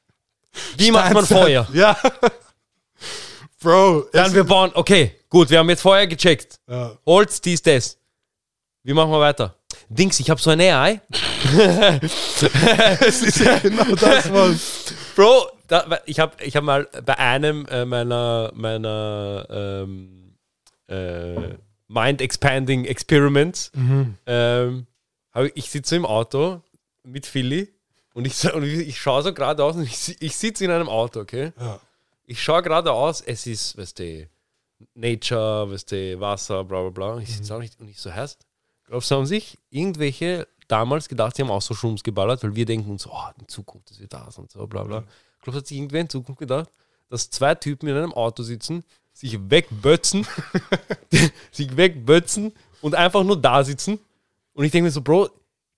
[0.76, 1.24] Wie macht man.
[1.24, 1.68] Feuer?
[1.72, 1.96] Ja.
[3.60, 6.60] Bro, Dann wir bauen, okay, gut, wir haben jetzt Feuer gecheckt.
[6.68, 6.96] Ja.
[7.04, 7.98] Holz, dies, das.
[8.84, 9.56] Wie machen wir weiter?
[9.88, 11.00] Dings, ich habe so eine AI.
[13.00, 14.58] es ist ja genau das, Mann.
[15.16, 20.36] Bro, da, ich habe ich hab mal bei einem äh, meiner, meiner ähm,
[20.88, 21.54] äh,
[21.88, 23.72] Mind-Expanding Experiments,
[24.26, 24.86] ähm,
[25.32, 26.62] hab ich, sitze im Auto
[27.02, 27.72] mit Philly
[28.14, 31.52] und ich, und ich, schaue so geradeaus und ich, ich sitze in einem Auto, okay?
[31.58, 31.80] Ja.
[32.30, 34.28] Ich schaue geradeaus, es ist, weißt du,
[34.92, 37.22] Nature, weißt du, Wasser, bla bla bla.
[37.22, 38.44] Ich sitze auch nicht und ich so, heißt,
[38.84, 42.66] glaubst du, haben sich irgendwelche damals gedacht, sie haben auch so Schums geballert, weil wir
[42.66, 45.04] denken uns oh, in Zukunft ist wir das und so, bla bla.
[45.40, 46.68] Glaubst du, hat sich irgendwer in Zukunft gedacht,
[47.08, 50.26] dass zwei Typen in einem Auto sitzen, sich wegbötzen,
[51.50, 52.52] sich wegbötzen
[52.82, 54.00] und einfach nur da sitzen?
[54.52, 55.30] Und ich denke mir so, Bro,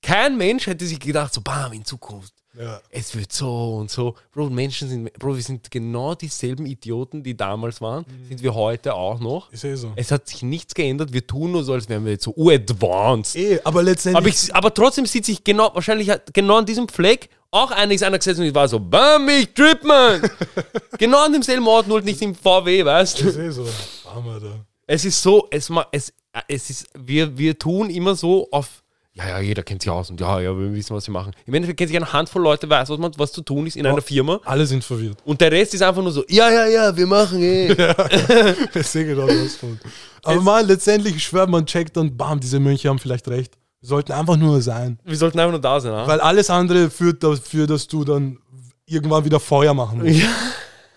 [0.03, 2.81] kein Mensch hätte sich gedacht, so, bam, in Zukunft Ja.
[2.91, 4.15] es wird so und so.
[4.33, 8.95] Bro, Menschen sind, Bro, wir sind genau dieselben Idioten, die damals waren, sind wir heute
[8.95, 9.53] auch noch.
[9.53, 9.93] Ist eh so.
[9.95, 11.13] Es hat sich nichts geändert.
[11.13, 13.37] Wir tun nur so, als wären wir jetzt so advanced.
[13.37, 14.17] Eh, aber letztendlich.
[14.19, 18.19] Aber, ich, aber trotzdem sieht sich genau, wahrscheinlich genau an diesem Fleck auch einiges einer
[18.19, 20.23] gesetzt und ich war so, bam, ich trip, man.
[20.99, 23.29] genau an demselben Ort, nur nicht im VW, weißt du?
[23.29, 23.67] ist eh so.
[24.15, 24.65] Hammer da.
[24.87, 26.13] Es ist so, es, es,
[26.49, 28.83] es ist, wir, wir tun immer so auf,
[29.23, 31.33] ja, ja, jeder kennt sich aus und ja, ja, wir wissen, was wir machen.
[31.47, 33.87] Im Endeffekt kennt sich eine Handvoll Leute, weiß, was, man, was zu tun ist in
[33.87, 35.19] einer Firma Alle sind verwirrt.
[35.25, 37.69] und der Rest ist einfach nur so, ja, ja, ja, wir machen eh.
[38.75, 39.57] Ich sehe genau das.
[39.57, 39.83] Punkt.
[40.23, 43.55] Aber man, letztendlich, ich schwöre, man checkt und bam, diese Mönche haben vielleicht recht.
[43.81, 44.99] Wir sollten einfach nur sein.
[45.05, 45.93] wir sollten einfach nur da sein.
[45.93, 46.07] ah?
[46.07, 48.39] Weil alles andere führt dafür, dass du dann
[48.87, 50.23] irgendwann wieder Feuer machen musst.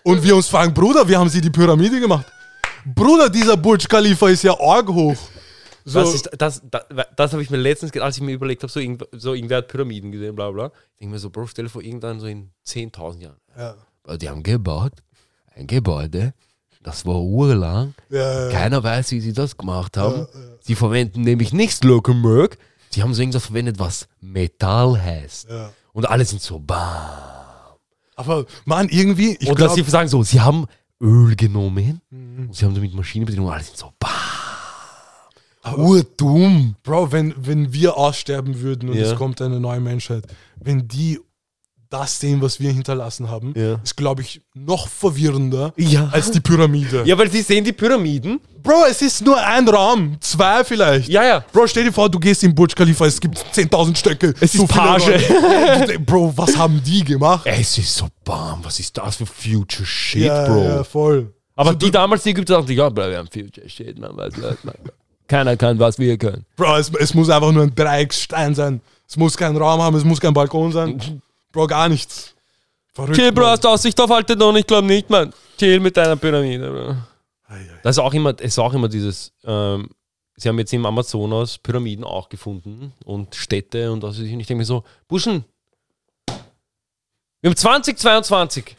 [0.02, 2.26] Und wir uns fragen, Bruder, wie haben sie die Pyramide gemacht?
[2.84, 5.16] Bruder, dieser Burj Khalifa ist ja arg hoch.
[5.84, 6.82] So, Das, ist, das, das,
[7.16, 9.58] das habe ich mir letztens, ge- als ich mir überlegt habe, so, irgend, so irgendwer
[9.58, 10.66] hat Pyramiden gesehen, bla bla.
[10.94, 13.36] Ich denke mir so, Bro, stell dir vor, irgendwann so in 10.000 Jahren.
[13.56, 14.92] ja, Die haben gebaut,
[15.54, 16.32] ein Gebäude,
[16.82, 17.94] das war urlang.
[18.10, 18.50] ja, ja.
[18.50, 20.26] Keiner weiß, wie sie das gemacht haben.
[20.60, 22.56] Sie verwenden nämlich nicht Slockenberg.
[22.90, 25.48] Sie haben so irgendwas verwendet, was Metall heißt.
[25.92, 27.10] Und alle sind so, bam.
[28.16, 30.66] Aber man, irgendwie, ich Und dass glaube, sie sagen so, sie haben
[31.00, 34.10] Öl genommen und sie haben damit Maschine bedient und alle sind so, bam.
[35.76, 36.76] Urdumm.
[36.82, 39.06] Bro, wenn, wenn wir aussterben würden und Ja.
[39.12, 40.24] es kommt eine neue Menschheit,
[40.60, 41.18] wenn die
[41.90, 43.74] das sehen, was wir hinterlassen haben, Ja.
[43.84, 46.08] ist, glaube ich, noch verwirrender Ja.
[46.10, 47.04] als die Pyramide.
[47.06, 48.40] Ja, weil sie sehen die Pyramiden.
[48.64, 51.08] Bro, es ist nur ein Raum, zwei vielleicht.
[51.08, 51.44] Ja, ja.
[51.52, 54.34] Bro, stell dir vor, du gehst in Burj Khalifa, es gibt 10.000 Stöcke.
[54.40, 55.98] Es ist viele Page.
[56.04, 57.46] Bro, was haben die gemacht?
[57.46, 60.64] Es ist so, bam, was ist das für Future Shit, ja, Bro.
[60.64, 61.32] ja, voll.
[61.54, 64.74] Aber die damals, die Ägypter dachten, ja, Bro, wir haben Future Shit, man, läuft, man.
[65.28, 66.44] Keiner kann, was wir können.
[66.56, 68.80] Bro, es, es muss einfach nur ein Dreiecksstein sein.
[69.08, 71.22] Es muss keinen Raum haben, es muss kein Balkon sein.
[71.52, 72.34] Bro, gar nichts.
[72.94, 73.16] Verrückt.
[73.16, 73.52] Chill, Bro, Mann.
[73.52, 74.54] hast du Aussicht auf Alte noch?
[74.54, 75.32] Ich glaube nicht, man.
[75.58, 76.90] Chill mit deiner Pyramide, Bro.
[77.48, 77.80] Ei, ei.
[77.82, 79.88] Das ist auch immer, es ist auch immer dieses, ähm,
[80.36, 84.32] sie haben jetzt im Amazonas Pyramiden auch gefunden und Städte und was weiß ich.
[84.32, 85.44] Und ich denke mir so, Buschen,
[87.40, 88.76] wir haben 2022.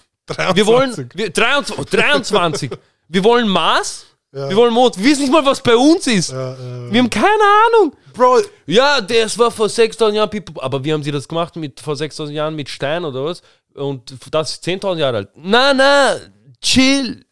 [0.54, 1.18] Wir wollen, 23.
[1.18, 2.72] wir, 23, 23.
[3.10, 4.50] wir wollen Mars, Ja.
[4.50, 4.98] wir wollen Mond.
[4.98, 6.32] Wir wissen nicht mal, was bei uns ist.
[6.32, 6.92] Ja, ja.
[6.92, 7.26] Wir haben keine
[7.68, 7.96] Ahnung.
[8.14, 11.56] Bro, Ja, das war vor 6000 Jahren, aber wie haben sie das gemacht?
[11.56, 13.42] Mit, vor 6000 Jahren mit Stein oder was?
[13.74, 15.30] Und das ist 10.000 Jahre alt.
[15.36, 16.16] Na, na,
[16.62, 17.26] chill.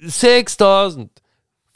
[0.00, 1.10] 6000.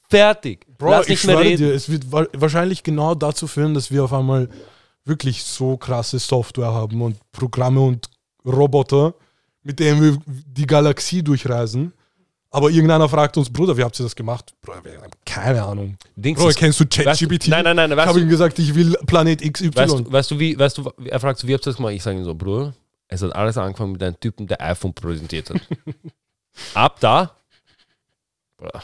[0.08, 0.66] Fertig.
[0.78, 1.62] Bro, Lass ich nicht mehr schwöre reden.
[1.68, 4.48] dir, es wird wa wahrscheinlich genau dazu führen, dass wir auf einmal
[5.04, 8.08] wirklich so krasse Software haben und Programme und
[8.44, 9.14] Roboter,
[9.62, 11.92] mit denen wir die Galaxie durchreisen.
[12.54, 14.52] Aber irgendeiner fragt uns, Bruder, wie habt ihr das gemacht?
[14.60, 15.96] Bruder, wir haben keine Ahnung.
[16.16, 17.48] Dings Bruder, kennst du ChatGPT?
[17.48, 19.74] Nein, nein, nein, Ich habe ihm gesagt, ich will Planet XY.
[19.74, 21.94] weißt, du, weißt du, wie, weißt du, er fragt so, wie habt ihr das gemacht?
[21.94, 22.74] Ich sage ihm so, Bruder,
[23.08, 25.60] es hat alles angefangen mit einem Typen, der iPhone präsentiert hat.
[26.74, 27.34] Ab da,
[28.58, 28.82] Bruder,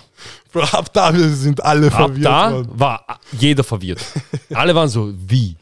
[0.52, 2.24] Bro, ab da sind alle ab verwirrt.
[2.24, 2.80] da worden.
[2.80, 4.00] war jeder verwirrt.
[4.54, 5.56] Alle waren so, wie?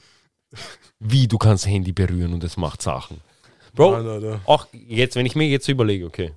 [1.00, 3.20] Wie, du kannst Handy berühren und es macht Sachen.
[3.76, 4.40] Bro, Alter.
[4.46, 6.32] auch jetzt, wenn ich mir jetzt überlege, okay.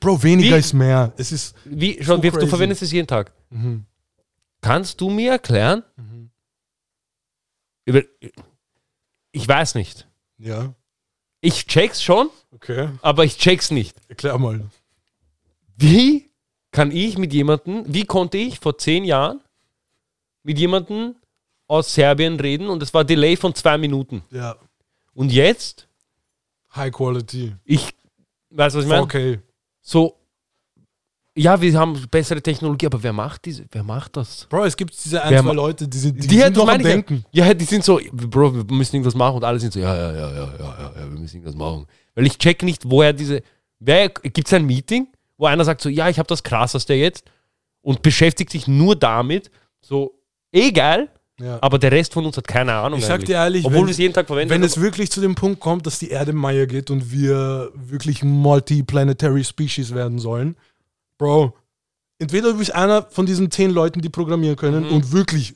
[0.00, 1.12] Bro, weniger Wie- ist mehr.
[1.16, 1.54] Es ist.
[1.64, 3.32] Wie, schon, So wie, du verwendest es jeden Tag.
[3.50, 3.84] Mhm.
[4.60, 5.82] Kannst du mir erklären?
[7.84, 8.02] Über,
[9.32, 10.06] ich weiß nicht.
[10.38, 10.74] Ja,
[11.40, 12.90] Ich check's schon, okay.
[13.02, 13.96] aber ich check's nicht.
[14.08, 14.60] Erklär mal.
[15.76, 16.30] Wie
[16.70, 19.40] kann ich mit jemandem, wie konnte ich vor zehn Jahren
[20.42, 21.16] mit jemandem
[21.66, 24.22] aus Serbien reden und es war Delay von zwei Minuten.
[24.30, 24.56] Ja.
[25.14, 25.87] Und jetzt,
[26.78, 27.54] High Quality.
[27.64, 27.94] ich
[28.50, 29.04] weiß, was ich meine?
[29.04, 29.40] 4K.
[29.80, 30.18] So,
[31.38, 34.46] ja, wir haben bessere Technologie, aber wer macht diese, wer macht das?
[34.50, 36.72] Bro, es gibt diese ein, Wer zwei Leute, die sind, die Die, sind das noch
[36.72, 36.88] am ja.
[36.88, 37.24] Denken.
[37.30, 40.12] Ja, die sind so, Bro, wir müssen irgendwas machen und alle sind so, ja, ja,
[40.12, 41.86] ja, ja, ja, ja, wir müssen irgendwas machen.
[42.14, 43.42] Weil ich check nicht, woher diese,
[43.78, 45.06] wer, gibt es ein Meeting,
[45.36, 47.24] wo einer sagt so, ja, ich habe das krasseste jetzt
[47.82, 49.50] und beschäftigt sich nur damit,
[49.80, 50.18] so,
[50.52, 51.08] geil,
[51.40, 51.58] Ja.
[51.62, 53.26] aber der Rest von uns hat keine Ahnung Ich sag eigentlich.
[53.28, 54.50] dir ehrlich, Obwohl wenn- wir es jeden Tag verwenden.
[54.50, 58.22] Wenn es wirklich zu dem Punkt kommt, dass die Erde Meier geht und wir wirklich
[58.24, 60.56] multiplanetary Species werden sollen,
[61.16, 61.52] Bro,
[62.18, 64.92] entweder du bist einer von diesen zehn Leuten, die programmieren können Mhm.
[64.92, 65.54] und wirklich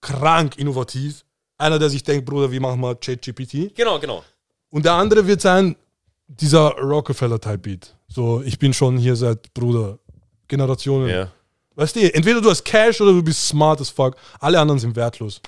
[0.00, 1.24] krank innovativ,
[1.58, 3.74] einer, der sich denkt, Bruder, wie machen wir ChatGPT?
[3.74, 4.22] genau, genau.
[4.70, 5.76] Und der andere wird sein,
[6.26, 7.94] dieser Rockefeller-Type-Beat.
[8.08, 9.98] So, ich bin schon hier seit, Bruder,
[10.48, 11.08] Generationen.
[11.08, 11.30] Ja.
[11.82, 14.16] Weißt du, entweder du hast Cash oder du bist smart as fuck.
[14.38, 15.40] Alle anderen sind wertlos.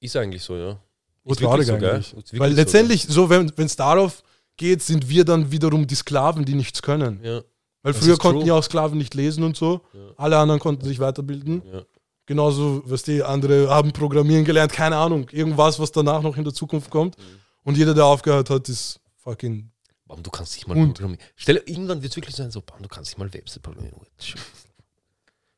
[0.00, 0.78] Ist eigentlich so, ja.
[1.24, 2.14] Ist traurig so, eigentlich.
[2.14, 4.22] Ist Weil letztendlich, so, wenn es darauf
[4.56, 7.18] geht, sind wir dann wiederum die Sklaven, die nichts können.
[7.22, 7.40] Ja.
[7.82, 8.48] Weil Das früher konnten true.
[8.48, 9.80] ja auch Sklaven nicht lesen und so.
[10.16, 11.62] Alle anderen konnten sich weiterbilden.
[11.72, 11.82] Ja.
[12.26, 15.28] Genauso, was die andere haben programmieren gelernt, keine Ahnung.
[15.30, 17.16] Irgendwas, was danach noch in der Zukunft kommt.
[17.18, 17.22] Mhm.
[17.64, 19.70] Und jeder, der aufgehört hat, ist fucking.
[20.06, 21.24] Bam, du kannst dich mal Und- programmieren.
[21.34, 24.00] Stell, irgendwann wird es wirklich sein, so, bam, du kannst dich mal Website programmieren.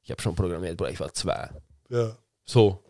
[0.09, 1.51] Ich habe schon programmiert, Bruder, ich war zwei.
[1.91, 2.17] Ja.
[2.47, 2.83] So.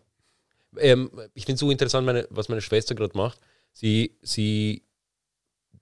[0.77, 3.41] Ähm, ich finde es so interessant, meine, was meine Schwester gerade macht.
[3.73, 4.83] Sie, sie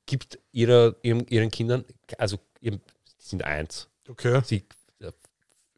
[0.08, 1.86] gibt ihrer, ihrem, ihren Kindern,
[2.18, 2.82] also ihrem,
[3.20, 4.42] die sind eins, Okay.
[4.46, 4.66] sie
[5.00, 5.12] äh,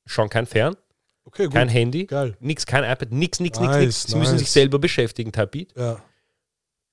[0.06, 0.78] schauen kein Fern,
[1.26, 1.54] Okay, gut.
[1.56, 2.38] kein Handy, Geil.
[2.40, 4.04] nix, kein iPad, nix, nix, nix, Nice, nix.
[4.04, 4.40] Sie müssen nice.
[4.40, 5.76] sich selber beschäftigen, Beat.
[5.76, 6.02] Ja.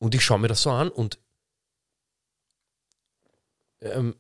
[0.00, 1.20] Und ich schaue mir das so an und
[3.80, 4.16] ähm,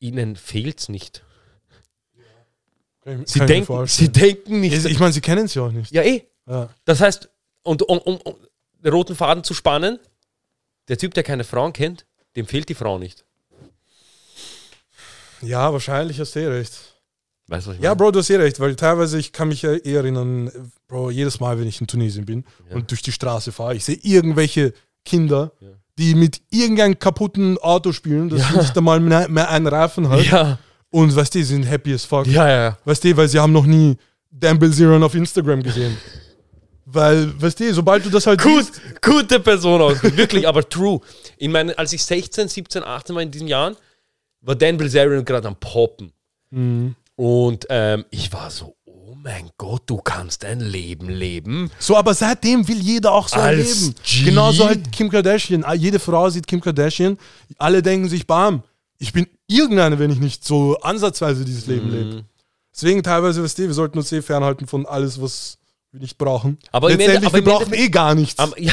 [0.00, 1.24] ihnen fehlt es nicht.
[3.04, 4.84] Ich- Sie denken, sie denken nicht.
[4.86, 5.92] Ich meine, sie kennen es ja auch nicht.
[5.92, 6.24] ja, eh.
[6.46, 6.68] Ja.
[6.84, 7.28] Das heißt,
[7.62, 8.34] und um, um, um
[8.84, 9.98] den roten Faden zu spannen,
[10.88, 12.04] der Typ, der keine Frauen kennt,
[12.36, 13.24] dem fehlt die Frau nicht.
[15.42, 16.72] ja, wahrscheinlich hast du eh recht.
[17.46, 17.96] Weißt du, was ich Ja, meine?
[17.96, 20.50] Bro, du hast eh recht, weil teilweise, ich kann mich ja eh erinnern,
[20.88, 22.76] Bro, jedes Mal, wenn ich in Tunesien bin Ja.
[22.76, 24.72] und durch die Straße fahre, ich sehe irgendwelche
[25.04, 25.68] Kinder, Ja.
[25.98, 28.62] die mit irgendeinem kaputten Auto spielen, das Ja.
[28.62, 30.24] nicht einmal mehr, mehr einen Reifen hat.
[30.24, 30.58] Ja,
[30.94, 32.24] Und weißt du, die sind happy as fuck.
[32.28, 32.78] ja, ja.
[32.84, 33.96] Weißt du, weil sie haben noch nie
[34.30, 35.96] Dan Bilzerian auf Instagram gesehen.
[36.86, 40.00] weil, weißt du, sobald du das halt Gut, siehst, gute Person aus.
[40.02, 41.00] Wirklich, aber true.
[41.38, 43.76] In meinen, als ich 16, 17, 18 war in diesen Jahren,
[44.40, 46.12] war Dan Bilzerian gerade am Poppen.
[46.50, 46.94] Mhm.
[47.16, 51.70] Und ähm, ich war so, oh mein Gott, du kannst ein Leben leben.
[51.80, 53.94] So, aber seitdem will jeder auch so Als erleben.
[54.04, 54.24] G.
[54.26, 55.64] Genauso halt Kim Kardashian.
[55.76, 57.18] Jede Frau sieht Kim Kardashian.
[57.58, 58.62] Alle denken sich, bam,
[58.98, 61.94] ich bin irgendeine, wenn ich nicht so ansatzweise dieses Leben Mhm.
[61.94, 62.24] lebe.
[62.74, 65.58] Deswegen teilweise, weißt du, wir sollten uns eh fernhalten von alles, was
[65.92, 66.58] wir nicht brauchen.
[66.72, 68.38] Aber im Ende- Letztendlich, aber wir brauchen eh gar nichts.
[68.38, 68.72] Aber, ja,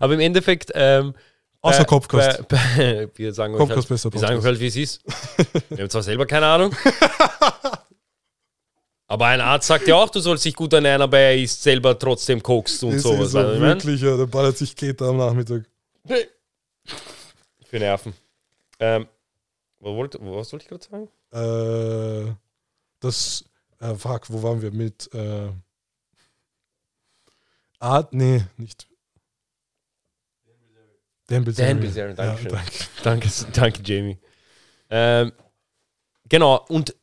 [0.00, 1.14] aber im Endeffekt, ähm,
[1.62, 2.48] Außer bei- Kopfkost.
[2.48, 5.00] Bei, bei, wir sagen euch Kopfkost halt, besser wir sagen euch halt, wie es ist.
[5.70, 6.74] Wir haben zwar selber keine Ahnung.
[9.06, 11.98] aber ein Arzt sagt ja auch, du sollst dich gut ernähren, aber er isst selber
[11.98, 13.26] trotzdem Koks und das sowas.
[13.26, 13.60] ist so mein?
[13.60, 15.64] wirklich, ja, da ballert sich Keter am Nachmittag.
[17.66, 18.12] Für Nerven.
[18.80, 19.06] Ähm,
[19.78, 22.28] was wollte, was wollte ich gerade sagen?
[22.28, 22.34] Äh,
[23.00, 23.44] das,
[23.78, 25.50] äh, fuck, wo waren wir mit, äh,
[27.78, 28.86] Art, nee, nicht.
[31.28, 31.76] Dan Bilzerian.
[31.76, 32.50] Dan Bilzerian, Ja, Dankeschön.
[32.52, 32.72] danke.
[33.02, 34.18] Danke, danke Jamie.
[34.90, 35.32] Ähm,
[36.28, 36.94] genau, und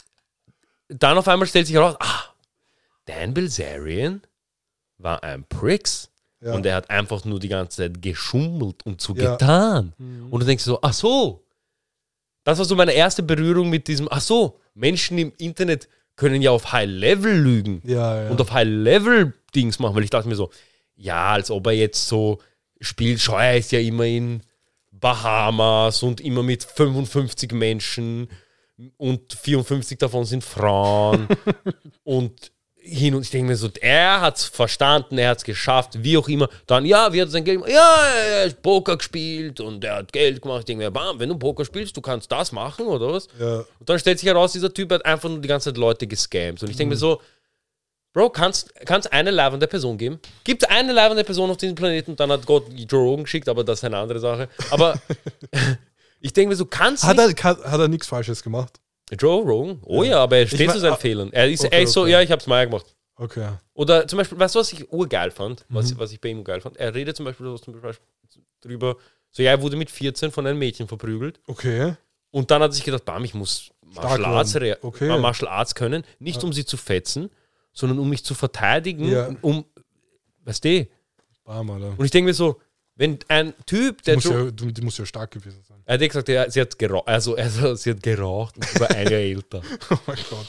[0.90, 2.24] dann auf einmal stellt sich heraus, ah,
[3.06, 4.22] Dan Bilzerian
[4.98, 6.10] war ein Pricks.
[6.40, 6.54] Ja.
[6.54, 9.32] Und er hat einfach nur die ganze Zeit geschummelt und so Ja.
[9.32, 9.94] getan.
[9.98, 10.32] Mhm.
[10.32, 11.44] Und du denkst so, ach so.
[12.48, 16.52] Das war so meine erste Berührung mit diesem, ach so, Menschen im Internet können ja
[16.52, 18.30] auf High Level lügen Ja, ja.
[18.30, 20.50] und auf High-Level-Dings machen, weil ich dachte mir so,
[20.96, 22.40] ja, als ob er jetzt so
[22.80, 24.44] spielt, schau, er ist ja immer in
[24.92, 28.30] Bahamas und immer mit 55 Menschen
[28.96, 31.28] und 54 davon sind Frauen
[32.06, 32.54] und
[32.88, 36.18] hin und ich denke mir so, er hat es verstanden, er hat es geschafft, wie
[36.18, 36.50] auch immer.
[36.66, 37.72] Dann, ja, wie hat er sein Geld gemacht?
[37.72, 40.60] Ja, er hat Poker gespielt und er hat Geld gemacht.
[40.60, 43.28] Ich denke mir, bam, wenn du Poker spielst, du kannst das machen oder was?
[43.40, 43.58] Ja.
[43.80, 46.64] Und dann stellt sich heraus, dieser Typ hat einfach nur die ganze Zeit Leute gescammt.
[46.64, 47.22] Und ich denke mir so,
[48.14, 50.20] Bro, kannst es eine leibende Person geben?
[50.44, 52.16] Gibt es eine leibende Person auf diesem Planeten?
[52.16, 54.50] Dann hat Gott Joe Rogan geschickt, aber das ist eine andere Sache.
[54.72, 55.00] Aber
[56.20, 58.80] ich denke mir so, kannst Hat er, hat, hat er nichts Falsches gemacht?
[59.18, 59.80] Joe Rogan?
[59.86, 61.32] Oh ja, aber er steht mein- zu seinen ah, Fehlern.
[61.32, 62.12] Er ist, okay, er ist so, okay.
[62.12, 62.86] ja, ich hab's mal gemacht.
[63.16, 63.50] Okay.
[63.74, 65.66] Oder zum Beispiel, weißt du, was ich urgeil fand?
[65.70, 66.00] Was, Mhm.
[66.00, 66.78] was ich bei ihm geil fand?
[66.78, 68.06] Er redet zum Beispiel, so- zum Beispiel
[68.62, 68.98] drüber,
[69.32, 71.40] so ja, er wurde mit 14 von einem Mädchen verprügelt.
[71.48, 71.96] Okay.
[72.32, 75.10] Und dann hat er sich gedacht, bam, ich muss Martial Arts, Okay.
[75.10, 77.30] äh, Martial Arts können, nicht um sie zu fetzen,
[77.74, 79.30] sondern um mich zu verteidigen, Ja.
[79.42, 79.66] um,
[80.44, 80.88] weißt du?
[81.46, 81.94] Bam, Alter.
[81.98, 82.60] Und ich denke mir so,
[82.98, 85.78] wenn ein Typ, der muss, ja, du, die muss ja stark gewesen sein.
[85.86, 88.90] er hat ja gesagt, er, sie hat geraucht, also, also sie hat geraucht und war
[88.92, 89.62] ein Jahr älter.
[89.92, 90.48] Oh mein Gott,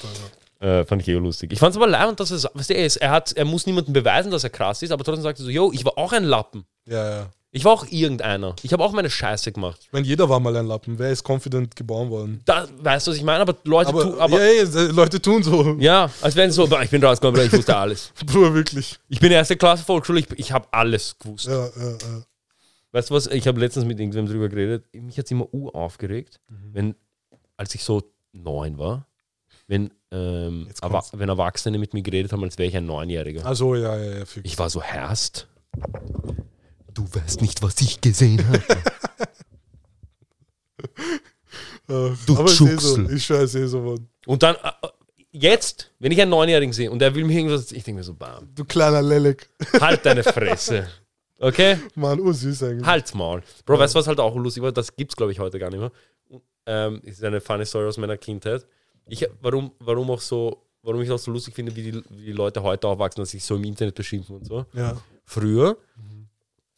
[0.61, 0.81] Alter.
[0.81, 1.53] Äh, fand ich eh lustig.
[1.53, 3.45] Ich fand es aber leid, dass er, sa- weißt du, er, ist, er, hat, er
[3.45, 5.97] muss niemandem beweisen, dass er krass ist, aber trotzdem sagt er so, yo, ich war
[5.97, 6.65] auch ein Lappen.
[6.87, 7.31] Ja, ja.
[7.51, 8.55] Ich war auch irgendeiner.
[8.63, 9.79] Ich habe auch meine Scheiße gemacht.
[9.83, 10.99] Ich meine, jeder war mal ein Lappen.
[10.99, 12.43] Wer ist confident geboren worden?
[12.45, 13.41] Da, weißt du, was ich meine?
[13.41, 15.77] Aber Leute Aber, tun, aber ja, ja, Leute tun so.
[15.79, 18.13] ja, als wenn so, "Boah, ich bin rausgekommen, ich wusste alles.
[18.27, 18.99] Bruder, wirklich.
[19.09, 21.47] Ich bin erste Klasse Volksschule, ich, ich habe alles gewusst.
[21.47, 22.23] Ja, ja, ja.
[22.99, 25.69] Weißt du was, ich habe letztens mit irgendwem drüber geredet, mich hat es immer u
[25.69, 26.75] aufgeregt, Mhm.
[26.75, 26.95] wenn,
[27.57, 29.07] als ich so neun war,
[29.69, 33.47] wenn, ähm, Erwa wenn Erwachsene mit mir geredet haben, als wäre ich ein Neunjähriger.
[33.47, 34.25] Also, ja, ja, ja.
[34.43, 35.47] Ich war so, Herst,
[36.93, 38.65] du weißt nicht, was ich gesehen habe.
[42.27, 42.57] du aber ich.
[42.57, 43.15] Schuxel.
[43.15, 43.81] Ich sehe so.
[43.81, 44.09] Mann.
[44.27, 44.89] Und dann, äh, äh,
[45.31, 48.15] jetzt, wenn ich einen Neunjährigen sehe und der will mir irgendwas, ich denke mir so,
[48.15, 49.49] bam, Du kleiner Lelek.
[49.81, 50.89] halt deine Fresse.
[51.39, 51.78] Okay?
[51.95, 52.86] Mann, oh süß eigentlich.
[52.86, 53.43] Halt's Maul.
[53.64, 54.72] Bro, weißt du, was halt auch lustig war?
[54.72, 55.93] Das gibt's, glaube ich, heute gar nicht mehr.
[56.66, 58.66] Ähm, ist eine funny Story aus meiner Kindheit.
[59.07, 62.32] Ich, warum, warum auch so, warum ich auch so lustig finde, wie die, wie die
[62.32, 64.66] Leute heute aufwachsen, dass sich so im Internet beschimpfen und so.
[64.74, 65.01] Ja.
[65.24, 65.76] Früher,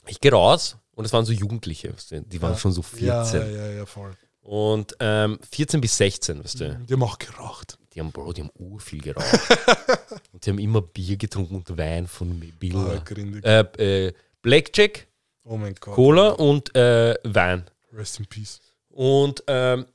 [0.07, 2.59] ich gehe raus und es waren so Jugendliche, weißt du, die waren Ja.
[2.59, 3.07] schon so 14.
[3.41, 4.13] Ja, ja, ja, voll.
[4.43, 6.81] Und ähm, 14 bis 16, weißt du.
[6.89, 7.79] Die haben auch geraucht.
[7.93, 9.27] Die haben, Bro, die haben urviel geraucht.
[10.33, 12.97] und die haben immer Bier getrunken und Wein von Ah, Billa.
[13.05, 13.45] grindig.
[13.45, 14.13] Äh, äh,
[14.43, 15.07] Blackjack,
[15.45, 15.95] Oh Gott.
[15.95, 17.65] Cola und äh, Wein.
[17.93, 18.61] Rest in peace.
[18.91, 19.87] Und ähm,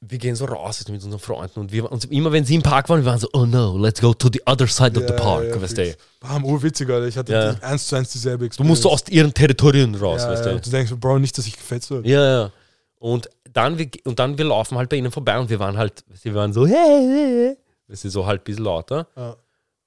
[0.00, 2.88] wir gehen so raus mit unseren Freunden und wir und immer wenn sie im Park
[2.88, 5.60] waren, wir waren so, oh no, let's go to the other side of the park,
[5.60, 5.96] weißt du.
[6.20, 7.06] Bam, urwitzig, Alter.
[7.06, 7.50] Ich hatte Ja.
[7.60, 8.68] eins zu eins dieselbe Du Experience.
[8.68, 10.52] musst so aus ihren Territorien raus, ja, weißt ja.
[10.52, 10.60] du.
[10.60, 12.08] Du denkst, Bro, nicht, dass ich gefetzt werde.
[12.08, 12.52] Ja, ja.
[12.98, 16.04] Und dann, wir, und dann wir laufen halt bei ihnen vorbei und wir waren halt,
[16.08, 17.56] du, wir waren so, hey, hey, hey.
[17.88, 19.06] Weißt du, so halt ein bisschen lauter.
[19.16, 19.36] Ja.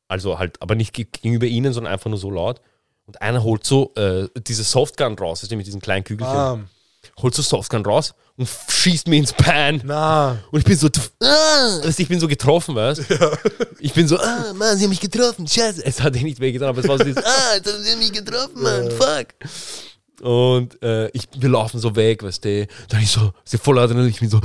[0.08, 2.60] Also halt, aber nicht ge- gegenüber ihnen, sondern einfach nur so laut.
[3.06, 6.34] Und einer holt so äh, diese Softgun raus, du, mit diesen kleinen Kügelchen.
[6.34, 6.68] Bam.
[7.22, 9.82] Holt so Softgun raus und schießt mir ins Pan.
[9.84, 10.40] Na.
[10.52, 10.88] Und ich bin so,
[11.22, 13.38] ah, weißt, du, ich bin so getroffen, weißt du?
[13.80, 15.86] Ich bin so, ah, Mann, sie haben mich getroffen, scheiße.
[15.86, 18.14] Es hat eh nicht wehgetan, aber es war so dieses, ah, jetzt haben sie mich
[18.14, 19.28] getroffen, Mann, fuck.
[20.22, 22.68] Und äh, ich, wir laufen so weg, weißt du.
[22.88, 24.40] Dann ich so, sie voll Adrenalin, ich bin so,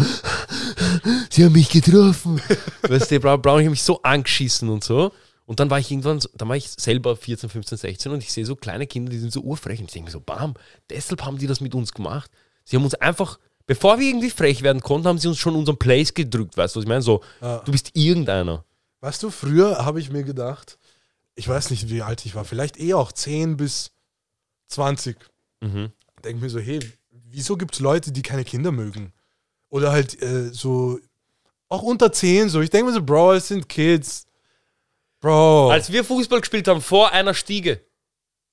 [1.30, 2.40] sie haben mich getroffen.
[2.82, 5.12] weißt du, Braun, Braun, ich habe mich so angeschissen und so.
[5.48, 8.44] Und dann war ich irgendwann, dann war ich selber 14, 15, 16 und ich sehe
[8.44, 9.80] so kleine Kinder, die sind so urfrech.
[9.80, 10.52] Und ich denke mir so, bam,
[10.90, 12.30] deshalb haben die das mit uns gemacht.
[12.64, 15.78] Sie haben uns einfach, bevor wir irgendwie frech werden konnten, haben sie uns schon unseren
[15.78, 17.00] Place gedrückt, weißt du, was ich meine?
[17.00, 17.60] So, Ja.
[17.60, 18.62] du bist irgendeiner.
[19.00, 20.78] Weißt du, früher habe ich mir gedacht,
[21.34, 23.90] ich weiß nicht, wie alt ich war, vielleicht eh auch 10 bis
[24.66, 25.16] 20.
[25.62, 25.92] Mhm.
[26.24, 26.80] Denke mir so, hey,
[27.10, 29.14] wieso gibt es Leute, die keine Kinder mögen?
[29.70, 30.98] Oder halt äh, so,
[31.70, 32.60] auch unter 10 so.
[32.60, 34.26] Ich denke mir so, Bro, es sind Kids.
[35.20, 35.70] Bro.
[35.70, 37.80] Als wir Fußball gespielt haben, vor einer Stiege,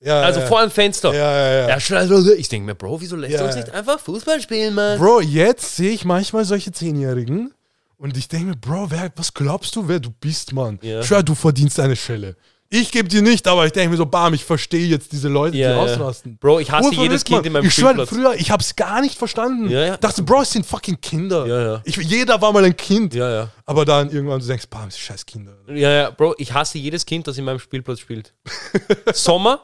[0.01, 2.35] ja, also ja, vor einem Fenster, Ja, ja, ja.
[2.37, 4.99] ich denke mir, Bro, wieso lässt Ja, du uns nicht einfach Fußball spielen, Mann?
[4.99, 7.53] Bro, jetzt sehe ich manchmal solche Zehnjährigen
[7.97, 10.79] und ich denke mir, Bro, wer, was glaubst du, wer du bist, Mann?
[10.81, 11.01] Ja.
[11.01, 12.35] Schwör, du verdienst eine Schelle.
[12.69, 15.55] Ich gebe dir nicht, aber ich denke mir so, bam, ich verstehe jetzt diese Leute,
[15.55, 15.81] Ja, die ja.
[15.83, 16.37] ausrasten.
[16.37, 17.45] Bro, ich hasse Urverrückt, jedes Kind Mann.
[17.45, 18.09] in meinem Ich schwör, Spielplatz.
[18.09, 19.69] früher, ich hab's gar nicht verstanden.
[19.69, 19.97] Ja, ja.
[19.97, 21.45] Dachte, Bro, es sind fucking Kinder.
[21.45, 21.81] Ja, ja.
[21.85, 23.13] Ich, jeder war mal ein Kind.
[23.13, 23.49] Ja, ja.
[23.65, 25.55] Aber dann irgendwann du denkst, bam, scheiß Kinder.
[25.67, 28.33] Ja, ja, Bro, ich hasse jedes Kind, das in meinem Spielplatz spielt.
[29.13, 29.61] Sommer,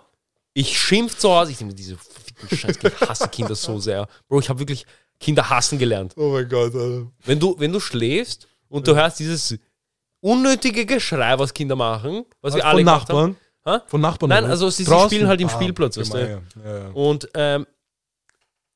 [0.53, 1.97] ich schimpf zu Hause, ich denke mir, diese
[2.55, 4.07] Scheiß, ich hasse Kinder so sehr.
[4.27, 4.85] Bro, ich habe wirklich
[5.19, 6.13] Kinder hassen gelernt.
[6.17, 7.07] Oh mein Gott, Alter.
[7.25, 9.57] Wenn du, wenn du schläfst und du hörst dieses
[10.21, 13.15] unnötige Geschrei, was Kinder machen, was wir Von alle gemacht haben.
[13.17, 13.35] Nachbarn?
[13.65, 13.83] Ha?
[13.87, 14.29] Von Nachbarn?
[14.29, 16.17] Nein, also sie- sie spielen halt im Ah, Spielplatz, weißt du?
[16.19, 16.41] ja,
[16.79, 16.87] ja.
[16.93, 17.65] Und, ähm,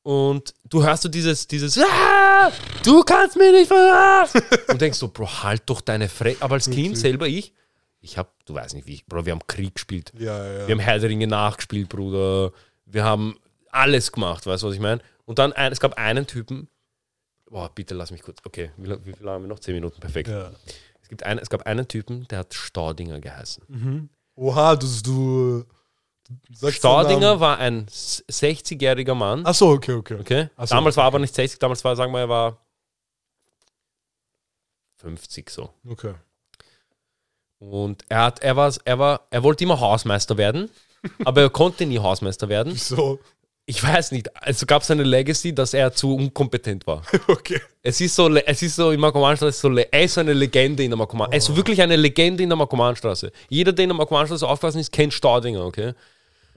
[0.03, 2.51] und du hörst so dieses, dieses, ah,
[2.83, 4.41] du kannst mich nicht verarschen.
[4.67, 6.41] und denkst so, Bro, halt doch deine Fresse.
[6.43, 7.53] Aber als Kind selber ich,
[8.01, 10.11] ich hab, du weißt nicht wie, ich, Bro, wir haben Krieg gespielt.
[10.19, 10.67] Ja, ja.
[10.67, 12.51] Wir haben Herr der Ringe nachgespielt, Bruder.
[12.85, 13.35] Wir haben
[13.71, 15.01] alles gemacht, weißt du, was ich meine?
[15.25, 16.67] Und dann, ein, es gab einen Typen,
[17.49, 18.37] boah, bitte lass mich kurz.
[18.45, 19.59] Okay, wie, wie viel haben wir noch?
[19.59, 20.29] Zehn Minuten, perfekt.
[21.05, 24.09] Es, gibt einen, es gab einen Typen, der hat Staudinger geheißen.
[24.33, 25.63] Oha, du, du,
[26.71, 29.45] Staudinger war ein s- 60-jähriger Mann.
[29.45, 30.15] Achso, okay, okay.
[30.19, 30.49] Okay?
[30.57, 31.15] Ach so, damals war er okay.
[31.15, 32.57] aber nicht 60, damals war, sagen wir, er war
[34.97, 35.69] 50 so.
[35.87, 36.15] Okay.
[37.59, 40.71] Und er hat, er war, er war, er wollte immer Hausmeister werden,
[41.25, 42.73] aber er konnte nie Hausmeister werden.
[42.73, 43.19] Wieso?
[43.67, 44.29] Ich weiß nicht.
[44.41, 47.01] Also gab es eine Legacy, dass er zu unkompetent war.
[47.27, 47.59] Okay.
[47.81, 50.89] Es ist so, es ist so in Markomanstraße so, er ist so eine Legende in
[50.89, 51.31] der Markoman.
[51.31, 53.31] Er ist so wirklich eine Legende in der Markomanstraße.
[53.49, 55.93] Jeder, der in der Markomanstraße aufgewachsen ist, kennt Staudinger, okay?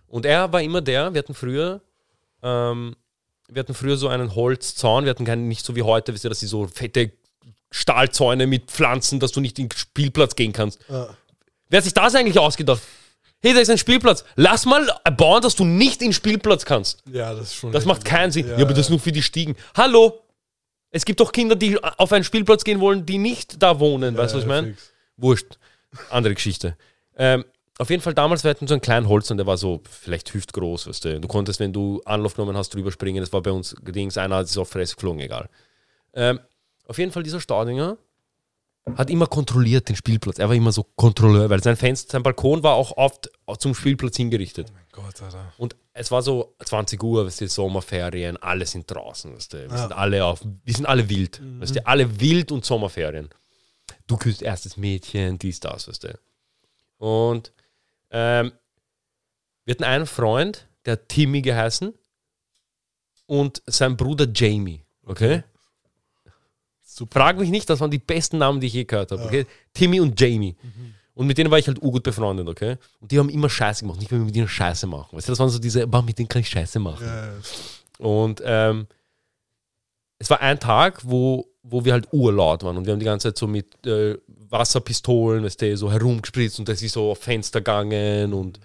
[0.07, 1.83] Und er war immer der, wir hatten früher,
[2.43, 2.97] ähm,
[3.49, 6.31] wir hatten früher so einen Holzzaun, wir hatten keinen, nicht so wie heute, wisst ihr,
[6.31, 7.13] dass sie so fette
[7.71, 10.81] Stahlzäune mit Pflanzen, dass du nicht in den Spielplatz gehen kannst.
[10.89, 11.09] Ja.
[11.69, 12.81] Wer hat sich das eigentlich ausgedacht?
[13.41, 14.25] Hey, da ist ein Spielplatz.
[14.35, 14.85] Lass mal
[15.17, 17.05] bauen, dass du nicht in den Spielplatz kannst.
[17.11, 17.73] Ja, das ist schon.
[17.73, 18.49] Das macht keinen Sinn.
[18.49, 18.93] Ja, aber das ist ja.
[18.93, 19.55] nur für die Stiegen.
[19.77, 20.25] Hallo!
[20.91, 24.17] Es gibt doch Kinder, die auf einen Spielplatz gehen wollen, die nicht da wohnen.
[24.17, 24.77] weißt du, was ich meine?
[25.17, 25.59] Wurscht.
[26.11, 26.77] Andere Geschichte.
[27.17, 27.45] Ähm,
[27.79, 30.33] auf jeden Fall damals, wir hatten so einen kleinen Holz und der war so vielleicht
[30.35, 31.21] hüftgroß, weißt du.
[31.21, 33.21] Du konntest, wenn du Anlauf genommen hast, drüber springen.
[33.21, 35.49] Das war bei uns Dings, einer es auf Fresse geflogen, egal.
[36.15, 36.41] Ähm,
[36.87, 37.99] auf jeden Fall, dieser Staudinger
[38.97, 40.39] hat immer kontrolliert den Spielplatz.
[40.39, 44.17] Er war immer so Kontrolleur, weil sein Fenster, sein Balkon war auch oft zum Spielplatz
[44.17, 44.73] hingerichtet.
[44.93, 45.53] Gott, Alter.
[45.59, 49.71] Und es war so 20 Uhr, weißt du, Sommerferien, alle sind draußen, weißt du.
[49.71, 53.29] Wir, sind, alle auf, wir sind alle wild, weißt du, alle wild und Sommerferien.
[54.07, 56.19] Du küsst erstes Mädchen, dies, das, weißt du.
[56.99, 57.53] Und
[58.11, 58.53] ähm,
[59.65, 61.95] wir hatten einen Freund, der Timmy geheißen
[63.27, 65.45] und sein Bruder Jamie, okay?
[66.99, 67.21] Super.
[67.21, 69.47] Frag mich nicht, das waren die besten Namen, die ich je gehört habe, okay?
[69.73, 70.57] Timmy und Jamie.
[71.15, 72.77] Und mit denen war ich halt urgut befreundet, okay?
[73.01, 75.17] Und die haben immer Scheiße gemacht, nicht wenn wir mit denen Scheiße machen.
[75.17, 77.07] Weißt du, das waren so diese, bah, mit denen kann ich Scheiße machen.
[77.07, 77.33] Ja,
[77.99, 78.87] Und ähm,
[80.19, 83.29] es war ein Tag, wo, wo wir halt urlaut waren und wir haben die ganze
[83.29, 87.61] Zeit so mit äh, Wasserpistolen, weißt du, so herumgespritzt und das ist so auf Fenster
[87.61, 88.59] gegangen und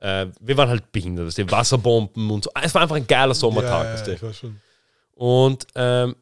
[0.00, 2.50] äh, wir waren halt behindert, weißt du, Wasserbomben und so.
[2.62, 4.28] Es war einfach ein geiler Sommertag, ja, weißt ja, du.
[4.28, 4.60] ich schon.
[5.14, 6.16] Und ähm,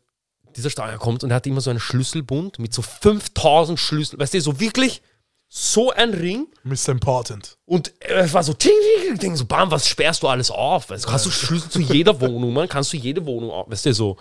[0.56, 4.34] dieser Steuer kommt und er hat immer so einen Schlüsselbund mit so 5000 Schlüsseln, weißt
[4.34, 5.02] du, so wirklich
[5.48, 6.90] so ein Ring Mr.
[6.90, 7.58] Important.
[7.64, 8.72] und es war so, ting,
[9.06, 10.90] ting, ting, so, bam, was sperrst du alles auf?
[10.90, 13.86] Weißt, du, hast du Schlüssel zu jeder Wohnung, man, kannst du jede Wohnung auf, weißt
[13.86, 14.16] du, so.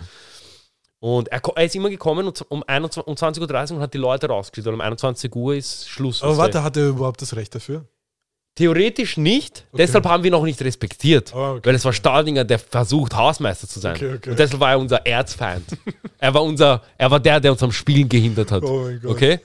[0.99, 3.99] Und er, er ist immer gekommen und um, 21 um 20.30 Uhr und hat die
[3.99, 6.21] Leute rausgeschickt, weil um 21 Uhr ist Schluss.
[6.21, 7.85] Aber warte, hat er überhaupt das Recht dafür?
[8.59, 12.43] Theoretisch nicht, deshalb haben wir ihn auch nicht respektiert, Ah, okay, weil es war Staudinger,
[12.43, 13.95] der versucht, Hausmeister zu sein.
[13.95, 14.31] Okay, okay.
[14.31, 15.63] Und deshalb war er unser Erzfeind.
[16.19, 18.61] er, war unser, er war der, der uns am Spielen gehindert hat.
[18.63, 19.11] Oh mein Gott.
[19.11, 19.39] Okay?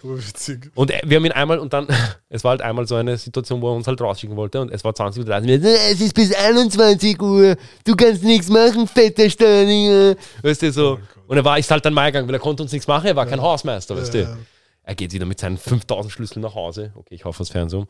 [0.74, 1.86] Und wir haben ihn einmal und dann,
[2.28, 4.82] es war halt einmal so eine Situation, wo er uns halt rausschicken wollte und es
[4.82, 5.70] war 20 Uhr 30 Uhr.
[5.92, 7.54] Es ist bis 21 Uhr,
[7.86, 10.16] du kannst nichts machen, fetter Störninger.
[10.42, 10.98] Weißt du, so.
[11.28, 13.14] und er war, ist halt dann mal gegangen, weil er konnte uns nichts machen, er
[13.14, 14.22] war kein Hausmeister, weißt Ja.
[14.22, 14.36] du.
[14.84, 16.92] Er geht wieder mit seinen 5000 Schlüsseln nach Hause.
[16.94, 17.88] Okay, ich hoffe, das Fernsehen um.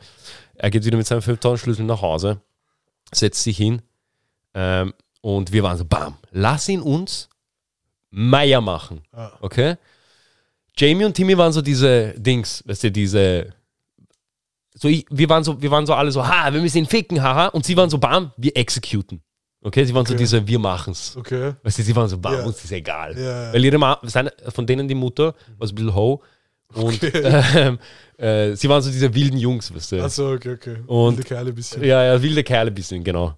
[0.54, 2.40] Er geht wieder mit seinen 5000 Schlüsseln nach Hause,
[3.12, 3.82] setzt sich hin
[4.54, 7.28] ähm, und wir waren so, bam, lass ihn uns
[8.10, 9.02] Meier machen.
[9.12, 9.32] Ah.
[9.40, 9.76] Okay?
[10.76, 13.52] Jamie und Timmy waren so diese Dings, weißt du, diese.
[14.76, 17.22] So ich, wir, waren so, wir waren so alle so, ha, wir müssen ihn ficken,
[17.22, 17.48] haha.
[17.48, 19.22] Und sie waren so, bam, wir executen.
[19.62, 20.22] Okay, sie waren so Okay.
[20.22, 21.16] diese, wir machen's.
[21.16, 21.54] Okay.
[21.62, 22.44] Weißt du, sie waren so, bam, Ja.
[22.44, 23.16] uns ist egal.
[23.18, 23.52] Ja.
[23.52, 26.22] Weil ihre Ma seine, von denen die Mutter war so ein bisschen ho.
[26.72, 27.08] Und Okay.
[27.56, 27.78] ähm,
[28.16, 30.02] äh, sie waren so diese wilden Jungs, weißt du.
[30.04, 30.76] Achso, okay, okay.
[30.86, 31.82] Und- Wilde Kerle bisschen.
[31.84, 33.36] Ja, ja, wilde Kerle ein bisschen, genau.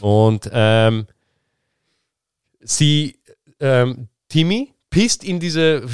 [0.00, 1.06] Und ähm,
[2.60, 3.16] sie,
[3.60, 5.82] ähm, Timmy pisst in diese,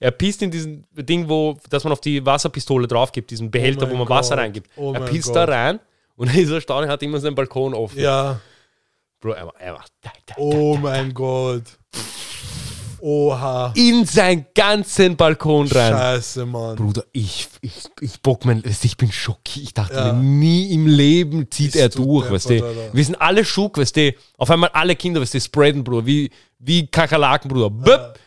[0.00, 3.86] er pisst in diesen Ding, wo, dass man auf die Wasserpistole drauf gibt, diesen Behälter,
[3.86, 4.44] Oh wo man Wasser Gott.
[4.44, 4.70] reingibt.
[4.76, 5.36] Oh er pisst Gott.
[5.36, 5.80] da rein
[6.16, 8.00] und dieser Staunen hat immer seinen Balkon offen.
[8.00, 8.40] Ja.
[9.20, 9.92] Bro, er, er macht
[10.36, 11.62] Oh mein Gott.
[13.02, 13.72] Oha.
[13.74, 15.92] in seinen ganzen Balkon rein.
[15.92, 16.76] Scheiße, Mann.
[16.76, 19.66] Bruder, ich, ich, ich bock mein, ich bin schockiert.
[19.66, 20.12] Ich dachte Ja.
[20.12, 22.90] mir, nie im Leben zieht Bist er du durch, weißt du.
[22.92, 24.14] Wir sind alle schock, weißt du.
[24.38, 26.30] Auf einmal alle Kinder, weißt du, spreaden, Bruder, wie,
[26.60, 27.70] wie Kakerlaken, Bruder.
[27.70, 28.18] Böp.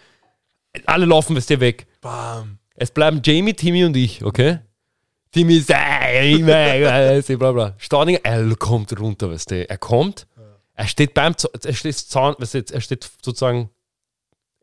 [0.85, 1.87] Alle laufen, weißt du, weg.
[2.01, 2.57] Bam.
[2.75, 4.59] Es bleiben Jamie, Timmy und ich, okay?
[5.31, 7.73] Timmy ist, äh, du, bla bla.
[7.77, 9.69] Staudinger, er kommt runter, weißt du.
[9.69, 10.27] Er kommt,
[10.73, 13.69] er steht beim, er steht, weißt du, er steht sozusagen,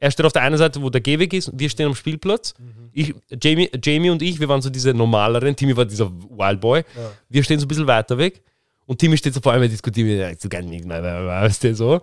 [0.02, 2.54] er steht auf der einen Seite, wo der Gehweg ist, wir stehen am Spielplatz.
[2.92, 6.82] Ich, Jamie, Jamie und ich, wir waren so diese normaleren, Timmy war dieser Wildboy.
[7.28, 8.42] Wir stehen so ein bisschen weiter weg
[8.86, 12.00] und Timmy steht so vor allem, diskutiert mit, ja, kannst nichts mehr, weißt du, so.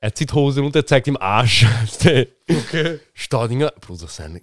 [0.00, 1.66] Er zieht Hose runter, zeigt ihm Arsch.
[2.50, 3.00] Okay.
[3.14, 4.42] Staudinger, Bruder, sein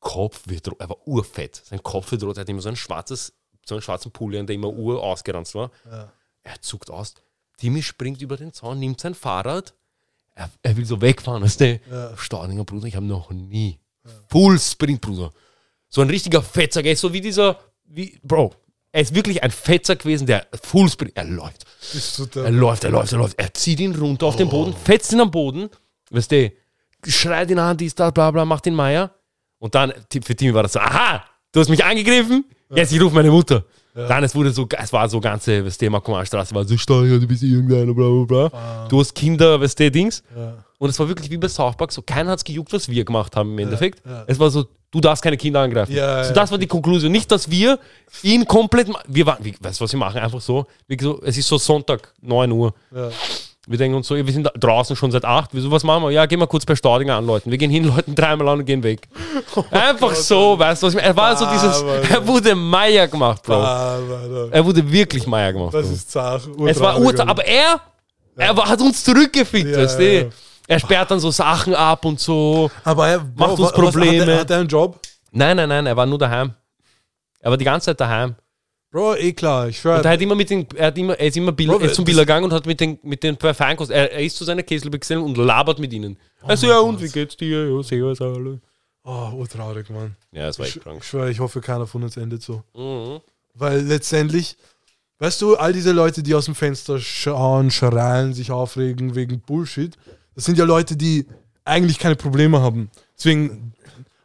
[0.00, 1.62] Kopf wird rot, er war urfett.
[1.64, 3.34] Sein Kopf wird rot, er hat immer so ein schwarzes,
[3.64, 5.70] so einen schwarzen Pulli, an der immer ur ausgeranzt war.
[5.88, 6.12] Ja.
[6.42, 7.14] Er zuckt aus.
[7.56, 9.74] Timmy springt über den Zaun, nimmt sein Fahrrad,
[10.34, 11.80] Er, er will so wegfahren, weißt du?
[11.90, 12.16] Ja.
[12.16, 13.78] Staudinger, Bruder, ich habe noch nie.
[14.28, 15.30] Full Sprint, Bruder.
[15.88, 16.96] So ein richtiger Fetzer, gell?
[16.96, 18.54] so wie dieser, wie, Bro,
[18.92, 21.64] er ist wirklich ein Fetzer gewesen, der Full Sprint, er läuft.
[22.36, 23.38] Er läuft, er läuft, er läuft.
[23.38, 25.68] Er zieht ihn runter auf den Boden, fetzt ihn am Boden,
[26.10, 26.52] weißt du,
[27.06, 29.14] schreit ihn an, dies, da, bla, bla, macht den Meier.
[29.58, 33.14] Und dann, für Timmy war das so, aha, du hast mich angegriffen, jetzt ich rufe
[33.14, 33.64] meine Mutter.
[33.94, 37.26] Dann, es wurde so, es war so ganze, weißt du, Markomanstraße war so Steuer, du
[37.26, 38.88] bist irgendeiner, bla, bla, bla.
[38.88, 40.22] Du hast Kinder, weißt du, Dings.
[40.34, 40.64] Ja.
[40.78, 43.04] Und es war wirklich wie bei South Park, so keiner hat es gejuckt, was wir
[43.04, 44.02] gemacht haben im Endeffekt.
[44.26, 45.92] Es war so, du darfst keine Kinder angreifen.
[45.92, 46.34] Ja, so, ja.
[46.34, 47.12] das war die Konklusion.
[47.12, 47.78] Nicht, dass wir
[48.22, 50.20] ihn komplett, wir waren, weißt du, was wir machen?
[50.20, 50.66] Einfach so,
[51.00, 52.74] so, es ist so Sonntag, 9 Uhr.
[53.68, 55.50] Wir denken uns so, wir sind draußen schon seit 8.
[55.52, 56.10] Wieso, was machen wir?
[56.10, 57.50] Ja, gehen wir kurz bei Staudinger anläuten.
[57.52, 59.06] Wir gehen hin, läuten dreimal an und gehen weg.
[59.70, 61.08] Einfach so, weißt du, was ich meine?
[61.08, 63.62] Er war so dieses, er wurde Meier gemacht, Bro.
[64.50, 65.74] Er wurde wirklich Meier gemacht.
[65.74, 66.42] Das ist zart.
[66.66, 67.80] Es war urtraurig, aber er,
[68.36, 70.12] er war, hat uns zurückgefickt, Ja, weißt du?
[70.12, 70.28] ja, ja.
[70.66, 72.70] Er sperrt dann so Sachen ab und so.
[72.84, 74.22] aber er Macht uns was- was- Probleme.
[74.22, 74.98] Hat er, hat er einen Job?
[75.30, 76.52] Nein, nein, nein, er war nur daheim.
[77.40, 78.34] Er war die ganze Zeit daheim.
[78.92, 79.68] Bro, eh klar.
[79.68, 79.96] Ich schwör.
[79.96, 81.86] Und er, hat immer mit den, er, hat immer, er ist immer Bill, Bro, er
[81.86, 84.44] ist zum Biller gegangen und hat mit den, mit den Feinkost, er, er ist zu
[84.44, 86.18] seiner Käselbestellung und labert mit ihnen.
[86.42, 87.68] Also, ja, und wie geht's dir?
[87.68, 88.60] Ja, sehr, alle.
[89.02, 90.14] Oh, urtraurig, Mann.
[90.30, 90.98] Ja, das war Ich, echt krank.
[91.00, 92.62] ich schwöre, ich hoffe, keiner von uns endet so.
[92.74, 93.20] Mhm.
[93.54, 94.56] Weil letztendlich,
[95.20, 99.96] weißt du, all diese Leute, die aus dem Fenster schauen, schreien, sich aufregen wegen Bullshit,
[100.34, 101.26] das sind ja Leute, die
[101.64, 102.90] eigentlich keine Probleme haben.
[103.16, 103.72] Deswegen.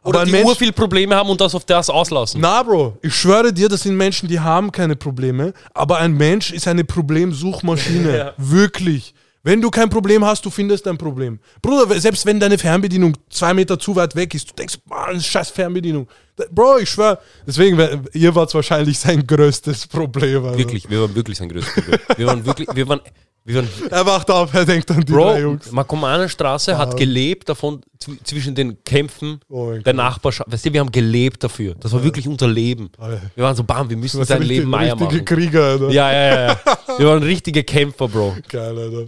[0.08, 2.40] Oder die Mensch, viel Probleme haben und das auf das auslassen.
[2.40, 6.52] na, Bro, ich schwöre dir, das sind Menschen, die haben keine Probleme, aber ein Mensch
[6.52, 8.08] ist eine Problemsuchmaschine.
[8.18, 8.32] Ja.
[8.36, 9.14] Wirklich.
[9.42, 11.38] Wenn du kein Problem hast, du findest ein Problem.
[11.62, 15.50] Bruder, selbst wenn deine Fernbedienung zwei Meter zu weit weg ist, du denkst, Mann, scheiß
[15.50, 16.08] Fernbedienung.
[16.50, 17.78] Bro, ich schwöre, deswegen,
[18.12, 20.44] ihr wart wahrscheinlich sein größtes Problem.
[20.44, 20.58] Also.
[20.58, 22.00] Wirklich, wir waren wirklich sein größtes Problem.
[22.16, 23.00] Wir waren wirklich, wir waren,
[23.44, 25.72] wir waren Er wacht auf, er denkt an die drei Bro, Jungs.
[25.72, 29.94] Markomanenstraße hat gelebt davon, zw- zwischen den Kämpfen Oh der.
[29.94, 30.52] Nachbarschaft.
[30.52, 31.74] Weißt du, wir haben gelebt dafür.
[31.74, 32.90] Das war wirklich unser Leben.
[32.98, 33.22] Alter.
[33.34, 35.24] Wir waren so, bam, wir müssen Das sein Leben Meier richtige machen.
[35.24, 35.88] Krieger, Alter.
[35.90, 36.78] Ja, ja, ja, ja.
[36.98, 38.36] Wir waren richtige Kämpfer, Bro.
[38.48, 39.04] Geil, Alter.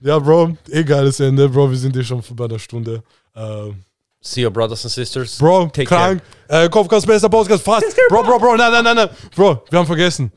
[0.00, 1.70] Ja, Bro, eh geiles Ende, Bro.
[1.70, 3.02] Wir sind eh schon bei der Stunde.
[3.34, 3.82] Ähm,
[4.26, 5.36] See you, brothers and sisters.
[5.36, 6.22] Bro, Take krank.
[6.48, 7.84] Äh, Kopfkast, bester Podcast, fast.
[8.08, 9.08] Bro, Bro, Bro, nein, nein, nein, nein.
[9.36, 10.32] Bro, wir haben vergessen.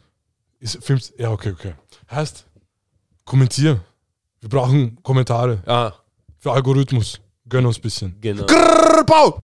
[0.59, 1.73] Ist, Films, ja, okay, okay.
[2.11, 2.45] Heißt,
[3.27, 3.79] kommentier.
[4.41, 5.91] Wir brauchen Kommentare Ah,
[6.39, 7.19] für Algorithmus.
[7.47, 8.15] Gönn uns ein bisschen.
[8.19, 8.45] genau.
[8.47, 9.39] Grrr!